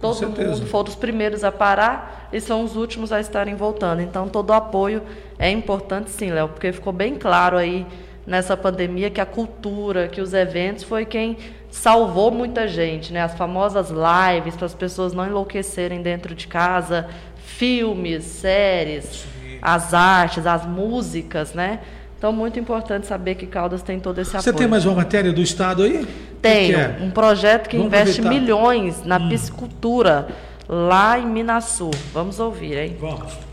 [0.00, 4.00] Todo mundo foram os primeiros a parar e são os últimos a estarem voltando.
[4.00, 5.02] Então, todo o apoio
[5.38, 7.86] é importante, sim, Léo, porque ficou bem claro aí
[8.30, 11.36] nessa pandemia que a cultura, que os eventos foi quem
[11.68, 13.20] salvou muita gente, né?
[13.22, 17.08] As famosas lives para as pessoas não enlouquecerem dentro de casa,
[17.44, 19.26] filmes, séries,
[19.60, 21.80] as artes, as músicas, né?
[22.16, 24.42] Então, muito importante saber que Caldas tem todo esse apoio.
[24.44, 26.06] Você tem mais uma matéria do Estado aí?
[26.40, 26.98] Tem, é?
[27.00, 28.42] um projeto que Vamos investe aproveitar.
[28.42, 29.28] milhões na hum.
[29.28, 30.28] piscicultura
[30.68, 31.90] lá em Minasul.
[32.12, 32.96] Vamos ouvir, hein?
[33.00, 33.49] Vamos.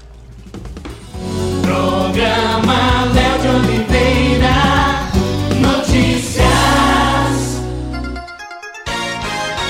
[1.68, 4.54] Programa Léo de Oliveira.
[5.60, 6.48] Notícias.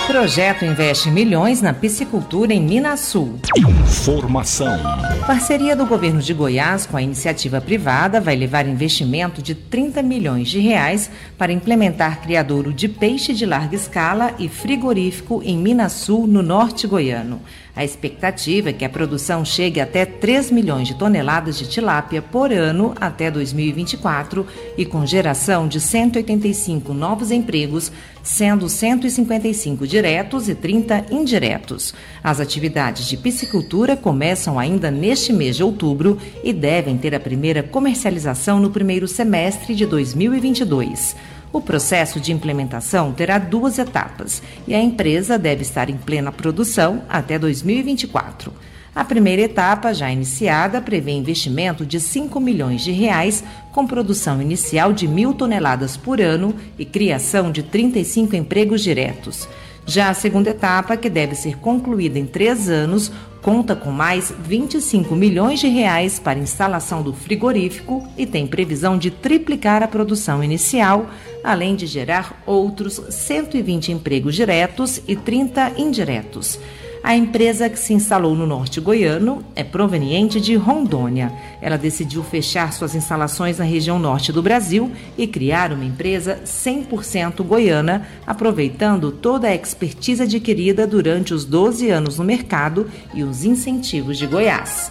[0.05, 3.39] Projeto investe milhões na piscicultura em Minas Sul.
[3.57, 4.77] Informação.
[5.25, 10.49] Parceria do governo de Goiás com a iniciativa privada vai levar investimento de 30 milhões
[10.49, 16.27] de reais para implementar criadouro de peixe de larga escala e frigorífico em Minas Sul,
[16.27, 17.41] no norte goiano.
[17.77, 22.51] A expectativa é que a produção chegue até 3 milhões de toneladas de tilápia por
[22.51, 27.91] ano até 2024 e com geração de 185 novos empregos,
[28.23, 31.93] sendo 155 diretos e 30 indiretos.
[32.23, 37.61] As atividades de piscicultura começam ainda neste mês de outubro e devem ter a primeira
[37.61, 41.15] comercialização no primeiro semestre de 2022.
[41.51, 47.03] O processo de implementação terá duas etapas e a empresa deve estar em plena produção
[47.09, 48.51] até 2024.
[48.93, 54.91] A primeira etapa, já iniciada, prevê investimento de 5 milhões de reais, com produção inicial
[54.91, 59.47] de mil toneladas por ano e criação de 35 empregos diretos.
[59.85, 63.11] Já a segunda etapa, que deve ser concluída em três anos,
[63.47, 69.09] conta com mais 25 milhões de reais para instalação do frigorífico e tem previsão de
[69.09, 71.09] triplicar a produção inicial,
[71.45, 76.59] além de gerar outros 120 empregos diretos e 30 indiretos.
[77.07, 81.31] A empresa que se instalou no norte goiano é proveniente de Rondônia.
[81.61, 87.45] Ela decidiu fechar suas instalações na região norte do Brasil e criar uma empresa 100%
[87.45, 94.17] goiana, aproveitando toda a expertise adquirida durante os 12 anos no mercado e os incentivos
[94.17, 94.89] de Goiás.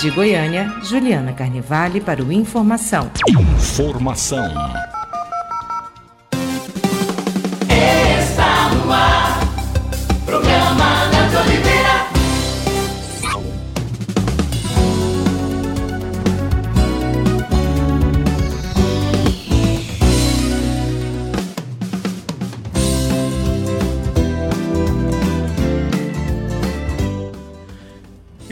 [0.00, 3.08] De Goiânia, Juliana Carnevale para o Informação.
[3.28, 4.52] Informação.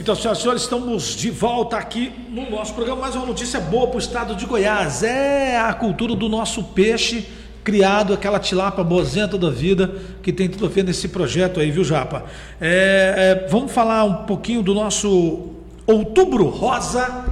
[0.07, 3.01] Então, senhoras e senhores, estamos de volta aqui no nosso programa.
[3.01, 5.03] Mais uma notícia boa para o estado de Goiás.
[5.03, 7.27] É a cultura do nosso peixe
[7.61, 11.83] criado, aquela tilapa bozenta da vida que tem tudo a ver nesse projeto aí, viu,
[11.83, 12.23] Japa?
[12.61, 15.49] É, é, vamos falar um pouquinho do nosso
[15.85, 17.25] Outubro Rosa.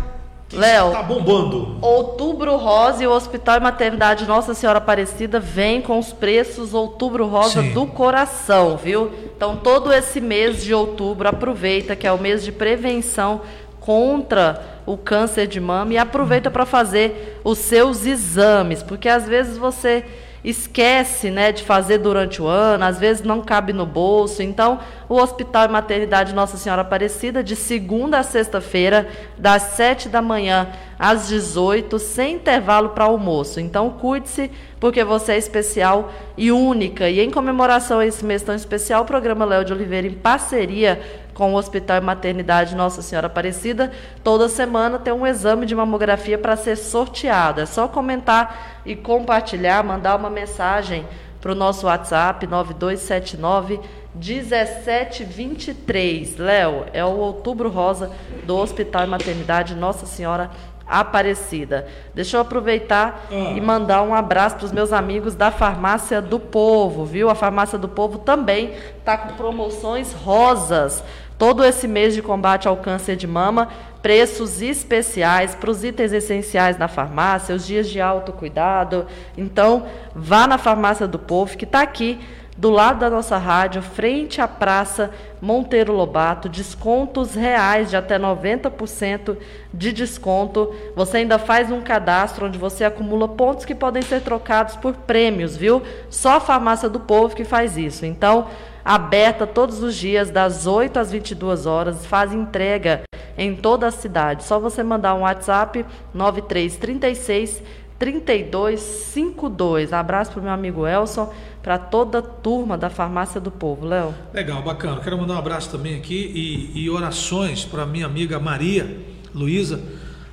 [0.54, 1.78] Léo, tá bombando.
[1.82, 7.26] Outubro Rosa e o Hospital e Maternidade Nossa Senhora Aparecida vem com os preços Outubro
[7.28, 7.74] Rosa Sim.
[7.74, 9.12] do coração, viu?
[9.36, 13.42] Então todo esse mês de outubro aproveita que é o mês de prevenção
[13.80, 19.58] contra o câncer de mama e aproveita para fazer os seus exames, porque às vezes
[19.58, 20.04] você
[20.46, 24.44] esquece, né, de fazer durante o ano, às vezes não cabe no bolso.
[24.44, 24.80] Então,
[25.10, 30.70] o Hospital e Maternidade Nossa Senhora Aparecida, de segunda a sexta-feira, das 7 da manhã
[31.00, 33.60] às 18, sem intervalo para almoço.
[33.60, 37.10] Então, cuide-se, porque você é especial e única.
[37.10, 41.02] E em comemoração a esse mês tão especial, o programa Léo de Oliveira, em parceria
[41.36, 43.92] com o Hospital e Maternidade Nossa Senhora Aparecida,
[44.24, 47.62] toda semana tem um exame de mamografia para ser sorteado.
[47.62, 51.06] É só comentar e compartilhar, mandar uma mensagem
[51.42, 53.80] para o nosso WhatsApp 9279
[54.16, 56.38] 1723.
[56.38, 58.10] Léo, é o Outubro Rosa
[58.46, 60.50] do Hospital e Maternidade Nossa Senhora
[60.88, 61.88] Aparecida.
[62.14, 63.26] Deixa eu aproveitar
[63.56, 67.30] e mandar um abraço para os meus amigos da Farmácia do Povo, viu?
[67.30, 71.04] A Farmácia do Povo também está com promoções rosas.
[71.38, 73.68] Todo esse mês de combate ao câncer de mama,
[74.02, 79.06] preços especiais para os itens essenciais na farmácia, os dias de autocuidado.
[79.38, 82.20] Então, vá na Farmácia do Povo, que está aqui
[82.58, 85.12] do lado da nossa rádio, frente à Praça
[85.42, 89.36] Monteiro Lobato, descontos reais de até 90%
[89.74, 90.74] de desconto.
[90.96, 95.58] Você ainda faz um cadastro onde você acumula pontos que podem ser trocados por prêmios,
[95.58, 95.82] viu?
[96.10, 98.06] Só a Farmácia do Povo que faz isso.
[98.06, 98.48] Então,
[98.86, 103.02] aberta todos os dias, das 8 às 22 horas, faz entrega
[103.36, 104.44] em toda a cidade.
[104.44, 105.84] Só você mandar um WhatsApp
[106.14, 107.64] 9336
[107.98, 109.94] 3252.
[109.94, 111.34] Abraço para o meu amigo Elson,
[111.64, 113.86] para toda a turma da Farmácia do Povo.
[113.88, 114.14] Léo.
[114.34, 115.02] Legal, bacana.
[115.02, 116.32] Quero mandar um abraço também aqui
[116.74, 118.98] e, e orações para minha amiga Maria
[119.34, 119.82] Luísa.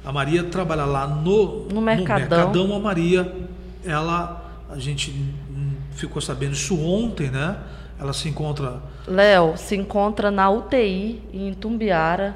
[0.05, 2.39] A Maria trabalha lá no, No Mercadão.
[2.51, 2.77] Mercadão.
[2.77, 3.33] A Maria,
[3.85, 7.57] ela, a gente hum, ficou sabendo isso ontem, né?
[8.03, 8.81] Ela se encontra.
[9.07, 12.35] Léo se encontra na UTI em Tumbiara,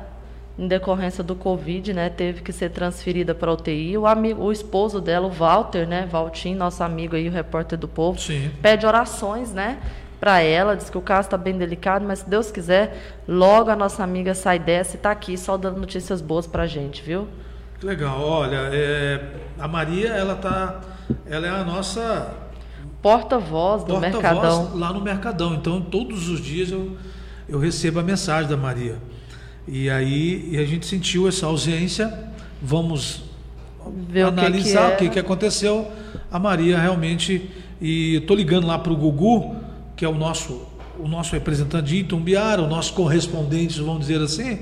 [0.56, 2.08] em decorrência do Covid, né?
[2.08, 3.98] Teve que ser transferida para a UTI.
[3.98, 6.06] O, amigo, o esposo dela, o Walter, né?
[6.08, 8.48] Valtim, nosso amigo aí, o repórter do povo, Sim.
[8.62, 9.80] pede orações, né?
[10.20, 13.76] Para ela, diz que o caso está bem delicado, mas se Deus quiser, logo a
[13.76, 17.26] nossa amiga sai dessa e está aqui só dando notícias boas para a gente, viu?
[17.80, 18.20] Que legal.
[18.20, 19.20] Olha, é,
[19.58, 20.80] a Maria, ela tá.
[21.28, 22.45] Ela é a nossa
[23.06, 24.70] Porta-voz do porta-voz Mercadão.
[24.74, 25.54] lá no Mercadão.
[25.54, 26.96] Então, todos os dias eu,
[27.48, 28.96] eu recebo a mensagem da Maria.
[29.68, 32.12] E aí e a gente sentiu essa ausência.
[32.60, 33.22] Vamos
[34.08, 35.08] Ver o que analisar que o que, é.
[35.10, 35.86] que aconteceu.
[36.32, 37.48] A Maria realmente.
[37.80, 39.54] E estou ligando lá para o Gugu,
[39.94, 40.66] que é o nosso,
[40.98, 44.58] o nosso representante de Itumbiara, o nosso correspondente, vamos dizer assim.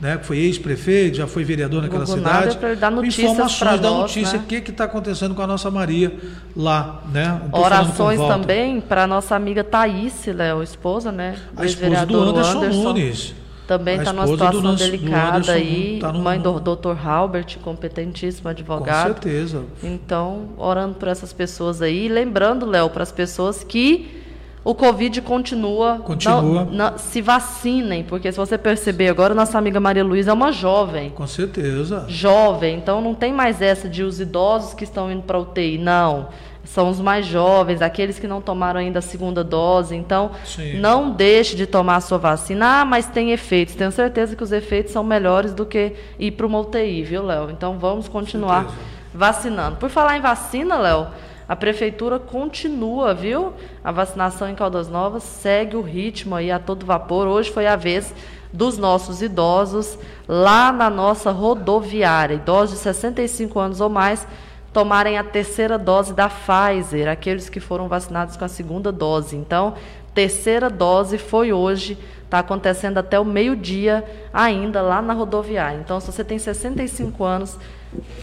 [0.00, 2.58] Né, que foi ex-prefeito, já foi vereador naquela Nada cidade.
[2.66, 4.44] é dar informações pra da nós, notícia, né?
[4.44, 6.12] o que está acontecendo com a nossa Maria
[6.54, 7.40] lá, né?
[7.50, 11.34] Orações também para nossa amiga Thaís, Léo, esposa, né?
[11.56, 13.34] A esposa do ex-vereador Anderson Nunes.
[13.66, 15.98] Também A está numa do situação do delicada Anderson aí.
[16.00, 16.96] tá no- Mãe do Dr.
[17.06, 19.14] Halbert, competentíssimo advogado.
[19.16, 19.62] Com certeza.
[19.82, 22.06] Então, orando por essas pessoas aí.
[22.06, 24.17] E lembrando, Léo, para as pessoas que
[24.64, 25.98] o Covid continua.
[26.04, 26.42] Continua.
[26.42, 30.52] Não- não- se vacinem, porque se você perceber agora, nossa amiga Maria Luísa é uma
[30.52, 31.10] jovem.
[31.10, 32.04] Com certeza.
[32.08, 36.28] Jovem, então não tem mais essa de os idosos que estão indo para UTI, não.
[36.64, 39.96] São os mais jovens, aqueles que não tomaram ainda a segunda dose.
[39.96, 40.74] Então, Sim.
[40.78, 42.80] não deixe de tomar a sua vacina.
[42.80, 43.74] Ah, mas tem efeitos.
[43.74, 47.50] Tenho certeza que os efeitos são melhores do que ir para uma UTI, viu, Léo?
[47.50, 48.66] Então, vamos continuar
[49.14, 49.76] vacinando.
[49.76, 51.06] Por falar em vacina, Léo,
[51.48, 53.54] a prefeitura continua, viu?
[53.82, 57.26] A vacinação em Caldas Novas segue o ritmo aí a todo vapor.
[57.26, 58.14] Hoje foi a vez
[58.52, 64.28] dos nossos idosos lá na nossa rodoviária, idosos de 65 anos ou mais,
[64.74, 69.34] tomarem a terceira dose da Pfizer, aqueles que foram vacinados com a segunda dose.
[69.34, 69.74] Então,
[70.14, 75.78] terceira dose foi hoje, está acontecendo até o meio-dia ainda lá na rodoviária.
[75.78, 77.56] Então, se você tem 65 anos,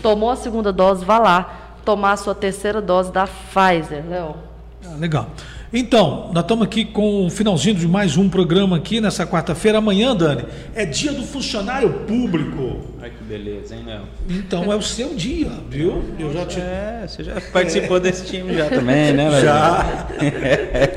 [0.04, 4.36] tomou a segunda dose, vá lá tomar a sua terceira dose da Pfizer, Léo.
[4.84, 5.30] Ah, legal.
[5.72, 9.80] Então, nós estamos aqui com o finalzinho de mais um programa aqui nessa quarta-feira.
[9.80, 12.82] Amanhã, Dani, é dia do funcionário público.
[13.00, 14.04] Olha que beleza, hein, Léo?
[14.30, 16.04] Então é o seu dia, viu?
[16.18, 16.60] Eu já te...
[16.60, 19.44] É, você já participou desse time já também, né, Léo?
[19.44, 20.08] Já.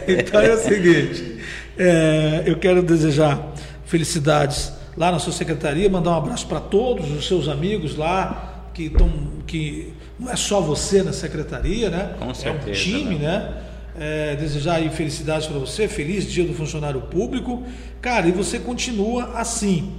[0.07, 1.41] então é o seguinte,
[1.77, 3.53] é, eu quero desejar
[3.85, 8.85] felicidades lá na sua secretaria, mandar um abraço para todos os seus amigos lá, que
[8.85, 9.11] estão.
[9.47, 12.15] que não é só você na secretaria, né?
[12.19, 13.55] Com certeza, é um time, né?
[14.01, 17.65] É, desejar aí felicidades para você, feliz dia do funcionário público.
[18.01, 19.93] Cara, e você continua assim,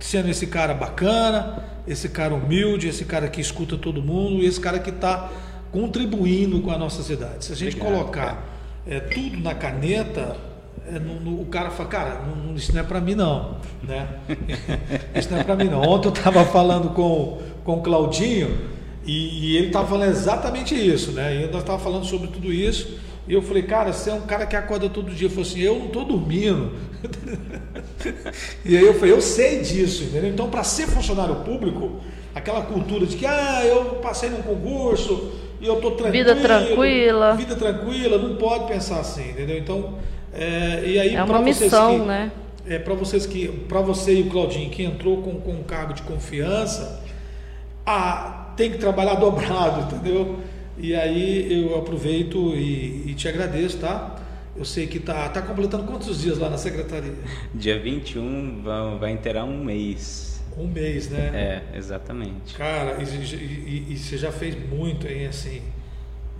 [0.00, 4.60] sendo esse cara bacana, esse cara humilde, esse cara que escuta todo mundo e esse
[4.60, 5.30] cara que está
[5.70, 7.44] contribuindo com a nossa cidade.
[7.44, 8.44] Se a gente Obrigado, colocar
[8.86, 10.36] é, tudo na caneta,
[10.92, 14.08] é, no- no- o cara fala, cara, não- isso não é para mim não, né?
[15.14, 15.82] isso não é para mim não.
[15.82, 18.56] Ontem eu estava falando com, com o Claudinho
[19.08, 21.34] e, e ele estava falando exatamente isso, né?
[21.34, 22.98] E nós estávamos falando sobre tudo isso.
[23.26, 25.26] E eu falei, cara, você é um cara que acorda todo dia.
[25.26, 26.72] Ele falou assim, eu não estou dormindo.
[28.64, 30.30] E aí eu falei, eu sei disso, entendeu?
[30.30, 31.96] Então, para ser funcionário público,
[32.34, 36.24] aquela cultura de que, ah, eu passei num concurso e eu estou tranquilo.
[36.24, 37.34] Vida tranquila.
[37.34, 39.58] Vida tranquila, não pode pensar assim, entendeu?
[39.58, 39.98] Então,
[40.32, 42.30] é, e aí É uma missão, que- né?
[42.66, 45.92] É, para vocês que, para você e o Claudinho que entrou com, com um cargo
[45.94, 47.02] de confiança,
[47.84, 50.40] ah, tem que trabalhar dobrado, entendeu?
[50.76, 54.16] E aí eu aproveito e, e te agradeço, tá?
[54.56, 57.14] Eu sei que tá, tá completando quantos dias lá na secretaria?
[57.54, 60.42] Dia 21 vai, vai inteirar um mês.
[60.56, 61.62] Um mês, né?
[61.72, 62.54] É, exatamente.
[62.56, 65.62] Cara, e, e- e- e você já fez muito, hein, assim,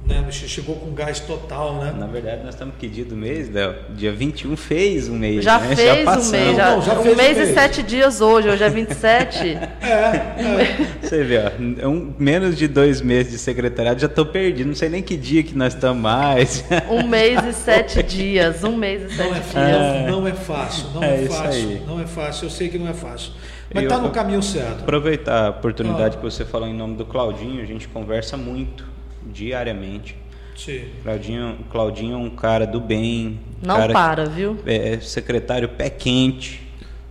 [0.06, 0.24] né?
[0.30, 1.94] Che- Chegou com gás total, né?
[1.96, 3.74] Na verdade, nós estamos que dia do mês, Léo?
[3.94, 5.44] Dia 21 fez um mês.
[5.44, 5.74] Já né?
[5.76, 6.30] fez um passamos.
[6.30, 9.58] mês, já, um mês e sete dias hoje, hoje é 27.
[11.02, 14.66] Você vê, ó, um, menos de dois meses de secretariado, já estou perdido.
[14.68, 16.64] Não sei nem que dia que nós estamos mais.
[16.90, 20.06] Um mês e sete dias, um mês e sete dias.
[20.10, 21.82] Não, não é fácil, não é, É isso fácil, aí.
[21.86, 22.46] não é fácil.
[22.46, 23.32] Eu sei que não é fácil,
[23.72, 24.80] mas Eu- tá no caminho certo.
[24.82, 26.18] Aproveitar a oportunidade Ah.
[26.18, 28.84] que você falou em nome do Claudinho, a gente conversa muito,
[29.32, 30.16] diariamente.
[30.56, 30.82] Sim.
[31.04, 33.38] Claudinho, Claudinho é um cara do bem.
[33.62, 34.58] um Não cara para, viu?
[34.66, 36.60] É secretário pé quente,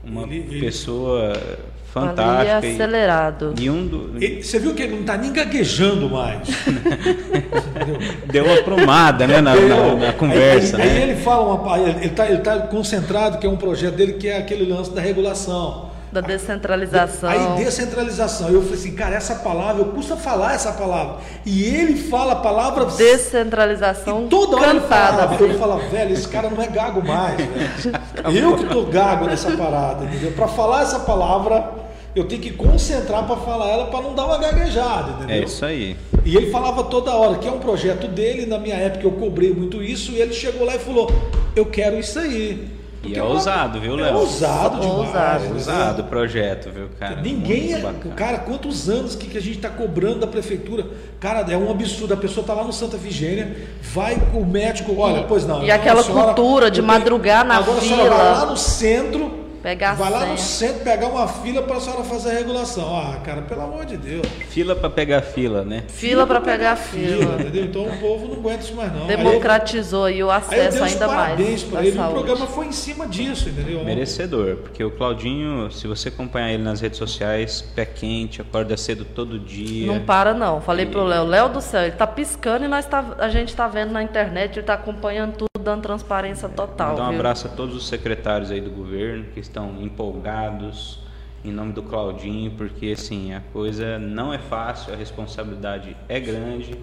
[0.03, 1.57] uma Ele- ele- pessoa Ali
[1.93, 2.65] fantástica.
[2.68, 3.53] é e- acelerado.
[3.57, 6.45] E um do, E você viu que ele não tá nem gaguejando mais.
[8.32, 10.78] deu uma promada né, na, na- na conversa.
[10.78, 11.03] Aí, aí né?
[11.03, 14.28] ele fala uma pa- ele está ele tá concentrado que é um projeto dele que
[14.28, 15.87] é aquele lance da regulação.
[16.12, 17.30] Da descentralização.
[17.30, 18.49] Aí descentralização.
[18.49, 21.18] Eu falei assim, cara, essa palavra, eu custa falar essa palavra.
[21.45, 25.18] E ele fala a palavra Descentralização toda hora ele cantada.
[25.28, 25.43] falava.
[25.43, 27.38] Eu falava, velho, esse cara não é gago mais.
[28.34, 30.32] Eu que tô gago nessa parada, entendeu?
[30.32, 31.72] Para falar essa palavra,
[32.16, 35.36] eu tenho que concentrar para falar ela para não dar uma gaguejada, entendeu?
[35.36, 35.95] É isso aí.
[36.26, 39.53] E ele falava toda hora que é um projeto dele, na minha época eu cobrei
[39.53, 41.10] muito isso, e ele chegou lá e falou:
[41.55, 42.76] Eu quero isso aí.
[43.04, 44.18] E Porque é uma- ousado, viu, É Léo?
[44.18, 45.16] ousado demais.
[45.16, 45.54] É entendeu?
[45.54, 47.22] ousado o projeto, viu, cara?
[47.22, 50.86] Ninguém, é, cara, quantos anos que, que a gente está cobrando da prefeitura?
[51.20, 52.14] Cara, é um absurdo.
[52.14, 53.56] A pessoa está lá no Santa Vigênia,
[53.93, 55.64] vai o médico, olha, pois não.
[55.64, 57.93] E aquela senhora- cultura de madrugar na agora fila.
[57.93, 59.32] a senhora vai lá no centro,
[59.68, 62.97] Pegar vai lá no centro pegar uma fila para a senhora fazer a regulação.
[62.97, 64.26] Ah, cara, pelo amor de Deus.
[64.47, 65.84] Fila para pegar fila, né?
[65.89, 67.34] Fila para pegar fila.
[67.36, 67.65] Entendeu?
[67.65, 69.01] Então o povo não aguenta isso mais não.
[69.01, 71.20] Aí- Democratizou aí o Aí eu acesso os ainda mais.
[71.20, 71.99] parabéns para ele.
[71.99, 73.84] O programa foi em cima disso, entendeu?
[73.84, 79.03] Merecedor, porque o Claudinho, se você acompanhar ele nas redes sociais, pé quente, acorda cedo
[79.03, 79.86] todo dia.
[79.86, 80.61] Não para não.
[80.61, 83.68] Falei pro Léo, Léo do céu, ele tá piscando e nós tá, a gente tá
[83.68, 86.91] vendo na internet, ele tá acompanhando tudo, dando transparência total.
[86.91, 87.15] Mandar um viu?
[87.20, 90.99] abraço a todos os secretários aí do governo que estão empolgados
[91.43, 96.78] em nome do Claudinho, porque assim, a coisa não é fácil, a responsabilidade é grande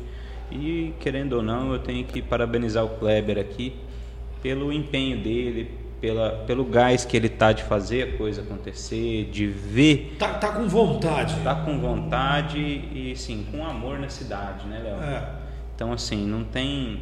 [0.50, 3.74] e querendo ou não, eu tenho que parabenizar o Kleber aqui
[4.42, 5.70] pelo empenho dele,
[6.00, 10.52] pela, pelo gás que ele tá de fazer a coisa acontecer, de ver Tá, tá
[10.52, 11.34] com vontade.
[11.42, 15.02] Tá com vontade e sim, com amor na cidade, né, Léo?
[15.02, 15.28] É.
[15.74, 17.00] Então assim, não tem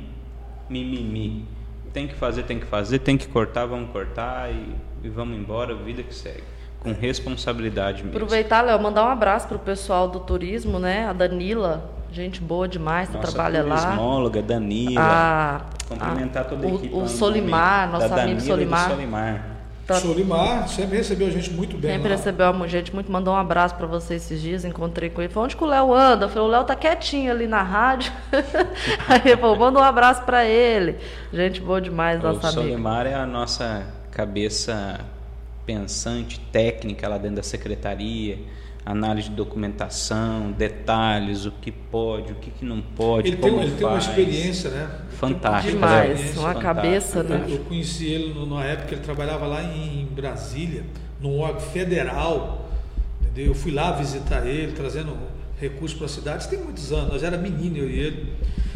[0.68, 1.45] mimimi.
[1.93, 5.75] Tem que fazer, tem que fazer, tem que cortar, vamos cortar e, e vamos embora,
[5.75, 6.45] vida que segue.
[6.81, 8.11] Com responsabilidade mesmo.
[8.17, 11.07] Aproveitar, Léo, mandar um abraço pro pessoal do turismo, né?
[11.09, 13.77] A Danila, gente boa demais, que Nossa trabalha lá.
[13.77, 15.01] turismóloga, Danila.
[15.01, 16.95] A- cumprimentar a- toda a o- equipe.
[16.95, 18.91] o no Solimar, momento, nosso da amigo Danila e do Solimar.
[18.91, 19.47] Solimar.
[19.87, 21.93] Tá- Solimar sempre recebeu a gente muito bem.
[21.93, 22.17] Sempre lá.
[22.17, 25.33] recebeu uma gente muito, mandou um abraço pra você esses dias, encontrei com ele.
[25.33, 26.25] Falou, onde que o Léo anda?
[26.27, 28.13] Eu falei, o Léo tá quietinho ali na rádio.
[29.09, 30.99] Aí ele falou, manda um abraço pra ele.
[31.33, 32.63] Gente boa demais, O nosso amigo.
[32.63, 33.83] Solimar é a nossa
[34.13, 35.01] cabeça
[35.67, 38.39] pensante, técnica lá dentro da secretaria,
[38.85, 43.71] análise de documentação, detalhes, o que pode, o que, que não pode, Ele, tem, ele
[43.73, 44.09] tem uma faz.
[44.09, 44.91] experiência, né?
[45.11, 45.73] Fantástica.
[45.73, 46.61] Demais, uma Fantástica.
[46.61, 47.45] cabeça, né?
[47.49, 50.85] Eu, eu conheci ele numa época que ele trabalhava lá em Brasília,
[51.21, 52.69] num órgão federal.
[53.21, 53.47] Entendeu?
[53.47, 55.17] Eu fui lá visitar ele, trazendo
[55.61, 56.43] recursos para a cidade.
[56.43, 58.33] Isso tem muitos anos, nós era menino eu e ele.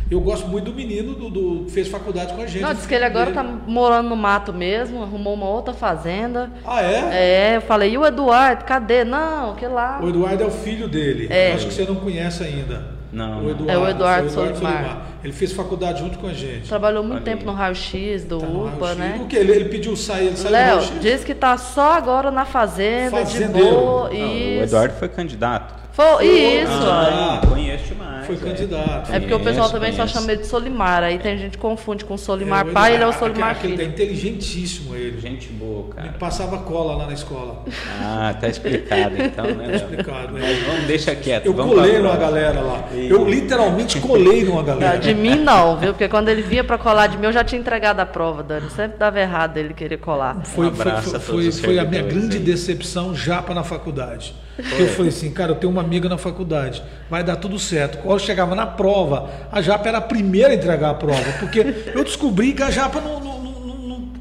[0.09, 2.63] Eu gosto muito do menino do, do fez faculdade com a gente.
[2.63, 6.51] Não, diz que ele agora tá morando no mato mesmo, arrumou uma outra fazenda.
[6.65, 7.53] Ah, é?
[7.53, 9.03] É, eu falei, e o Eduardo, cadê?
[9.05, 9.99] Não, que lá.
[10.01, 11.27] O Eduardo é o filho dele.
[11.29, 11.53] É.
[11.55, 12.95] Acho que você não conhece ainda.
[13.13, 13.47] Não.
[13.47, 15.07] O Eduardo, É o Eduardo foi Solimar.
[15.25, 16.69] Ele fez faculdade junto com a gente.
[16.69, 19.19] Trabalhou muito tempo no raio-x do UPA, né?
[19.21, 19.37] O que?
[19.37, 21.01] Ele, ele pediu sair, ele saiu do Léo, raio-x?
[21.01, 23.53] diz que tá só agora na fazenda, Fazendeiro.
[23.53, 24.03] de boa.
[24.05, 24.61] Não, isso.
[24.61, 25.86] o Eduardo foi candidato.
[25.97, 26.71] Foi, isso.
[26.73, 27.47] Ah, ó.
[27.47, 28.27] conheço demais.
[28.27, 29.13] Foi candidato.
[29.15, 30.15] É porque o pessoal Conheço, também só conheço.
[30.19, 31.03] chama ele de Solimar.
[31.05, 33.89] Aí tem gente que confunde com Solimar o pai, ele é o Solimar aquele- filho.
[33.89, 35.19] aquele É inteligentíssimo ele.
[35.21, 36.09] Gente boa, cara.
[36.09, 37.65] Ele passava cola lá na escola.
[38.03, 39.69] Ah, tá explicado então, né?
[39.71, 40.41] Tá explicado, é.
[40.41, 41.47] Mas vamos, deixa quieto.
[41.47, 42.85] Eu vamos colei numa galera lá.
[42.93, 44.95] E- Eu literalmente colei numa galera.
[44.95, 45.93] Não, de mim não, viu?
[45.95, 48.69] Porque quando ele vinha pra colar de mim, eu já tinha entregado a prova, Dani.
[48.71, 50.43] Sempre dava errado ele querer colar.
[50.45, 52.43] Foi, Um foi, foi, foi, a minha grande aí.
[52.43, 54.35] decepção japa na faculdade.
[54.59, 57.99] Eu falei assim, cara, eu tenho uma amiga na faculdade, vai dar tudo certo.
[57.99, 61.61] Quando eu chegava na prova, a japa era a primeira a entregar a prova, porque
[61.95, 63.36] eu descobri que a japa não- não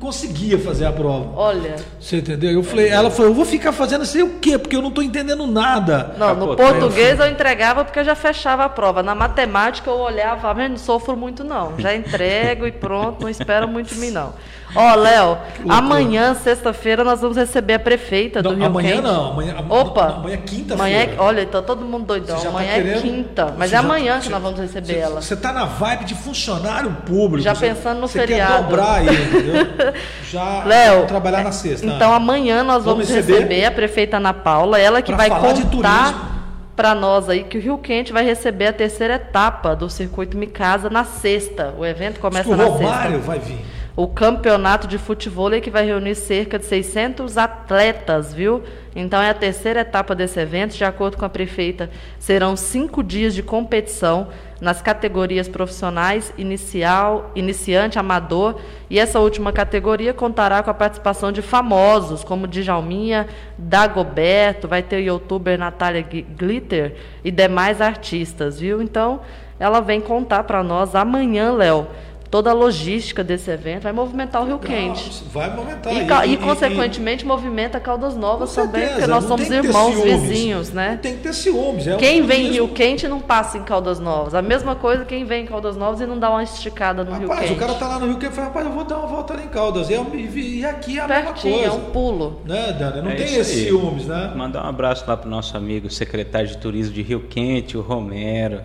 [0.06, 1.32] conseguia fazer a prova.
[1.36, 1.76] Olha.
[2.00, 2.52] Você entendeu?
[2.52, 5.04] Eu falei, ela falou, eu vou ficar fazendo sei o quê, porque eu não estou
[5.04, 6.14] entendendo nada.
[6.18, 9.02] Não, no português eu entregava porque eu já fechava a prova.
[9.02, 11.74] Na matemática eu olhava e falava, "Mas não sofro muito não.
[11.80, 14.34] Já entrego e pronto, não espero muito de mim não.
[14.78, 15.38] Ó, Léo,
[15.70, 19.04] amanhã, sexta-feira, nós vamos receber a prefeita do Não, Rio amanhã Quente.
[19.04, 20.08] não, amanhã- Opa!
[20.10, 20.74] não, amanhã é quinta-feira.
[20.74, 22.36] Amanhã é- olha, tá todo mundo doidão.
[22.38, 23.46] Você já tá Amanhã querendo- é quinta.
[23.58, 25.22] Mas você é já- tá- amanhã que você- nós vamos receber ela.
[25.22, 27.42] Você está na vibe de funcionário público.
[27.44, 28.54] Já você- pensando no você feriado.
[28.54, 29.54] Quer dobrar aí, entendeu?
[30.30, 31.86] Já Léo, trabalhar na sexta.
[31.86, 33.66] Então amanhã nós vamos, receber?
[33.66, 36.34] a prefeita Ana Paula, ela que vai contar
[36.76, 40.90] para nós aí que o Rio Quente vai receber a terceira etapa do circuito Micasa
[40.90, 41.74] na sexta.
[41.78, 43.28] O evento começa Diz que o na Romário sexta.
[43.28, 43.75] vai vir.
[43.98, 48.62] O campeonato de futebol que vai reunir cerca de 600 atletas, viu?
[48.94, 50.76] Então é a terceira etapa desse evento.
[50.76, 51.90] De acordo com a prefeita,
[52.20, 54.28] serão cinco dias de competição
[54.60, 58.60] nas categorias profissionais, inicial, iniciante, amador.
[58.90, 63.28] E essa última categoria contará com a participação de famosos, como Djalminha,
[63.58, 68.82] Dagoberto, vai ter o youtuber Natália Glitter e demais artistas, viu?
[68.82, 69.22] Então,
[69.58, 71.88] ela vem contar para nós amanhã, Léo,
[72.36, 73.84] toda a logística desse evento.
[73.84, 75.24] Vai movimentar o Rio Quente.
[75.32, 75.94] Vai movimentar.
[75.96, 80.90] E, ca- e, consequentemente, movimenta Caldas Novas também, certeza, porque nós somos irmãos vizinhos, né?
[80.92, 81.88] Não tem que ter ciúmes.
[81.88, 84.34] É um Quem vem em Rio Quente não passa em Caldas Novas.
[84.36, 87.30] A mesma coisa quem vem em Caldas Novas e não dá uma esticada no Rio
[87.30, 87.54] Rapaz, Quente.
[87.54, 89.44] o cara tá lá no Rio que fala, rapaz, eu vou dar uma volta ali
[89.46, 89.90] em Caldas.
[89.90, 91.88] E, eu, e, e aqui é a Pertinho, mesma é coisa.
[91.88, 92.42] um pulo.
[92.44, 93.02] Né, Dani?
[93.02, 93.66] Não É tem isso esse aí.
[93.68, 94.34] ciúmes, né?
[94.36, 98.62] Mandar um abraço lá pro nosso amigo secretário de turismo de Rio Quente, o Romero.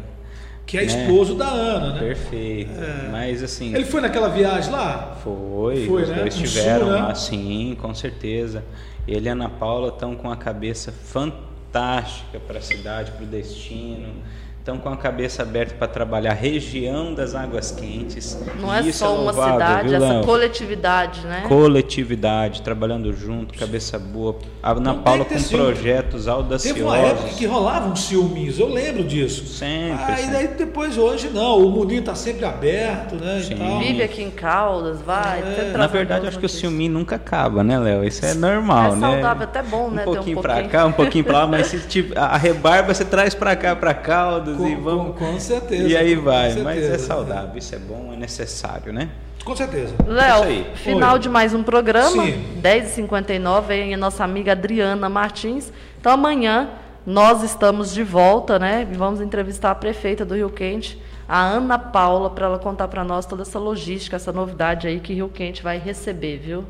[0.70, 0.86] Que é né?
[0.86, 1.98] esposo da Ana, né?
[1.98, 2.70] Perfeito.
[3.10, 3.74] Mas assim.
[3.74, 5.18] Ele foi naquela viagem lá?
[5.20, 6.14] Foi, Foi, os né?
[6.14, 6.92] dois estiveram né?
[6.92, 8.64] lá, sim, com certeza.
[9.06, 13.26] Ele e a Ana Paula estão com a cabeça fantástica para a cidade, para o
[13.26, 14.14] destino.
[14.60, 18.38] Estão com a cabeça aberta para trabalhar a região das águas quentes.
[18.60, 21.44] Não é isso só uma louvável, cidade, viu, essa coletividade, né?
[21.48, 24.36] Coletividade, trabalhando junto, cabeça boa.
[24.62, 25.64] A Ana Paula com ciúme.
[25.64, 26.74] projetos audaciosos.
[26.74, 29.46] Teve uma época que rolavam ciúminhos, eu lembro disso.
[29.46, 30.12] Sempre.
[30.12, 33.40] Aí daí depois hoje não, o mundinho tá sempre aberto, né?
[33.50, 33.78] E tal.
[33.78, 35.42] Vive aqui em Caldas, vai.
[35.56, 38.04] sempre Na verdade, eu acho que o ciúminho nunca acaba, né, Léo?
[38.04, 39.00] Isso é normal, É né?
[39.10, 40.02] saudável, até bom, né?
[40.02, 40.70] Um ter pouquinho um pra pouquinho.
[40.70, 43.94] cá, um pouquinho pra lá, mas se tipo, a rebarba você traz pra cá, pra
[43.94, 45.18] Caldas e vamos.
[45.18, 45.88] Com certeza.
[45.88, 49.10] E aí vai, com mas é saudável, isso é bom, é necessário, né?
[49.44, 49.94] Com certeza.
[50.06, 51.18] Léo, final Oi.
[51.18, 52.60] de mais um programa, Sim.
[52.62, 55.72] 10h59, vem a nossa amiga Adriana Martins.
[55.98, 56.70] Então amanhã
[57.06, 58.86] nós estamos de volta, né?
[58.90, 63.02] E vamos entrevistar a prefeita do Rio Quente, a Ana Paula, para ela contar para
[63.02, 66.64] nós toda essa logística, essa novidade aí que Rio Quente vai receber, viu?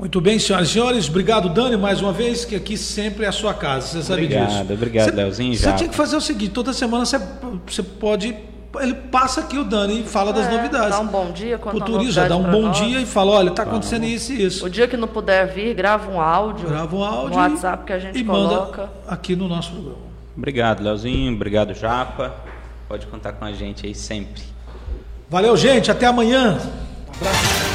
[0.00, 1.08] Muito bem, senhoras e senhores.
[1.08, 3.86] Obrigado, Dani, mais uma vez, que aqui sempre é a sua casa.
[3.86, 4.72] Você sabe Obrigado, disso.
[4.72, 7.20] obrigado, Você- Leozinho, Você tinha que fazer o seguinte: toda semana você,
[7.66, 8.34] você pode.
[8.80, 10.90] Ele passa aqui o Dani e fala das É, novidades.
[10.90, 12.78] Dá um bom dia, conta O turismo já dá um bom nós.
[12.78, 14.64] dia e fala: olha, tá acontecendo isso e isso.
[14.64, 16.68] O dia que não puder vir, grava um áudio.
[16.68, 18.90] Grava um áudio No e- WhatsApp que a gente e manda coloca.
[19.06, 19.98] aqui no nosso programa.
[20.36, 22.34] Obrigado, Leozinho, obrigado, Japa.
[22.88, 24.42] Pode contar com a gente aí sempre.
[25.28, 25.90] Valeu, gente.
[25.90, 26.58] Até amanhã.
[27.08, 27.69] Um abraço.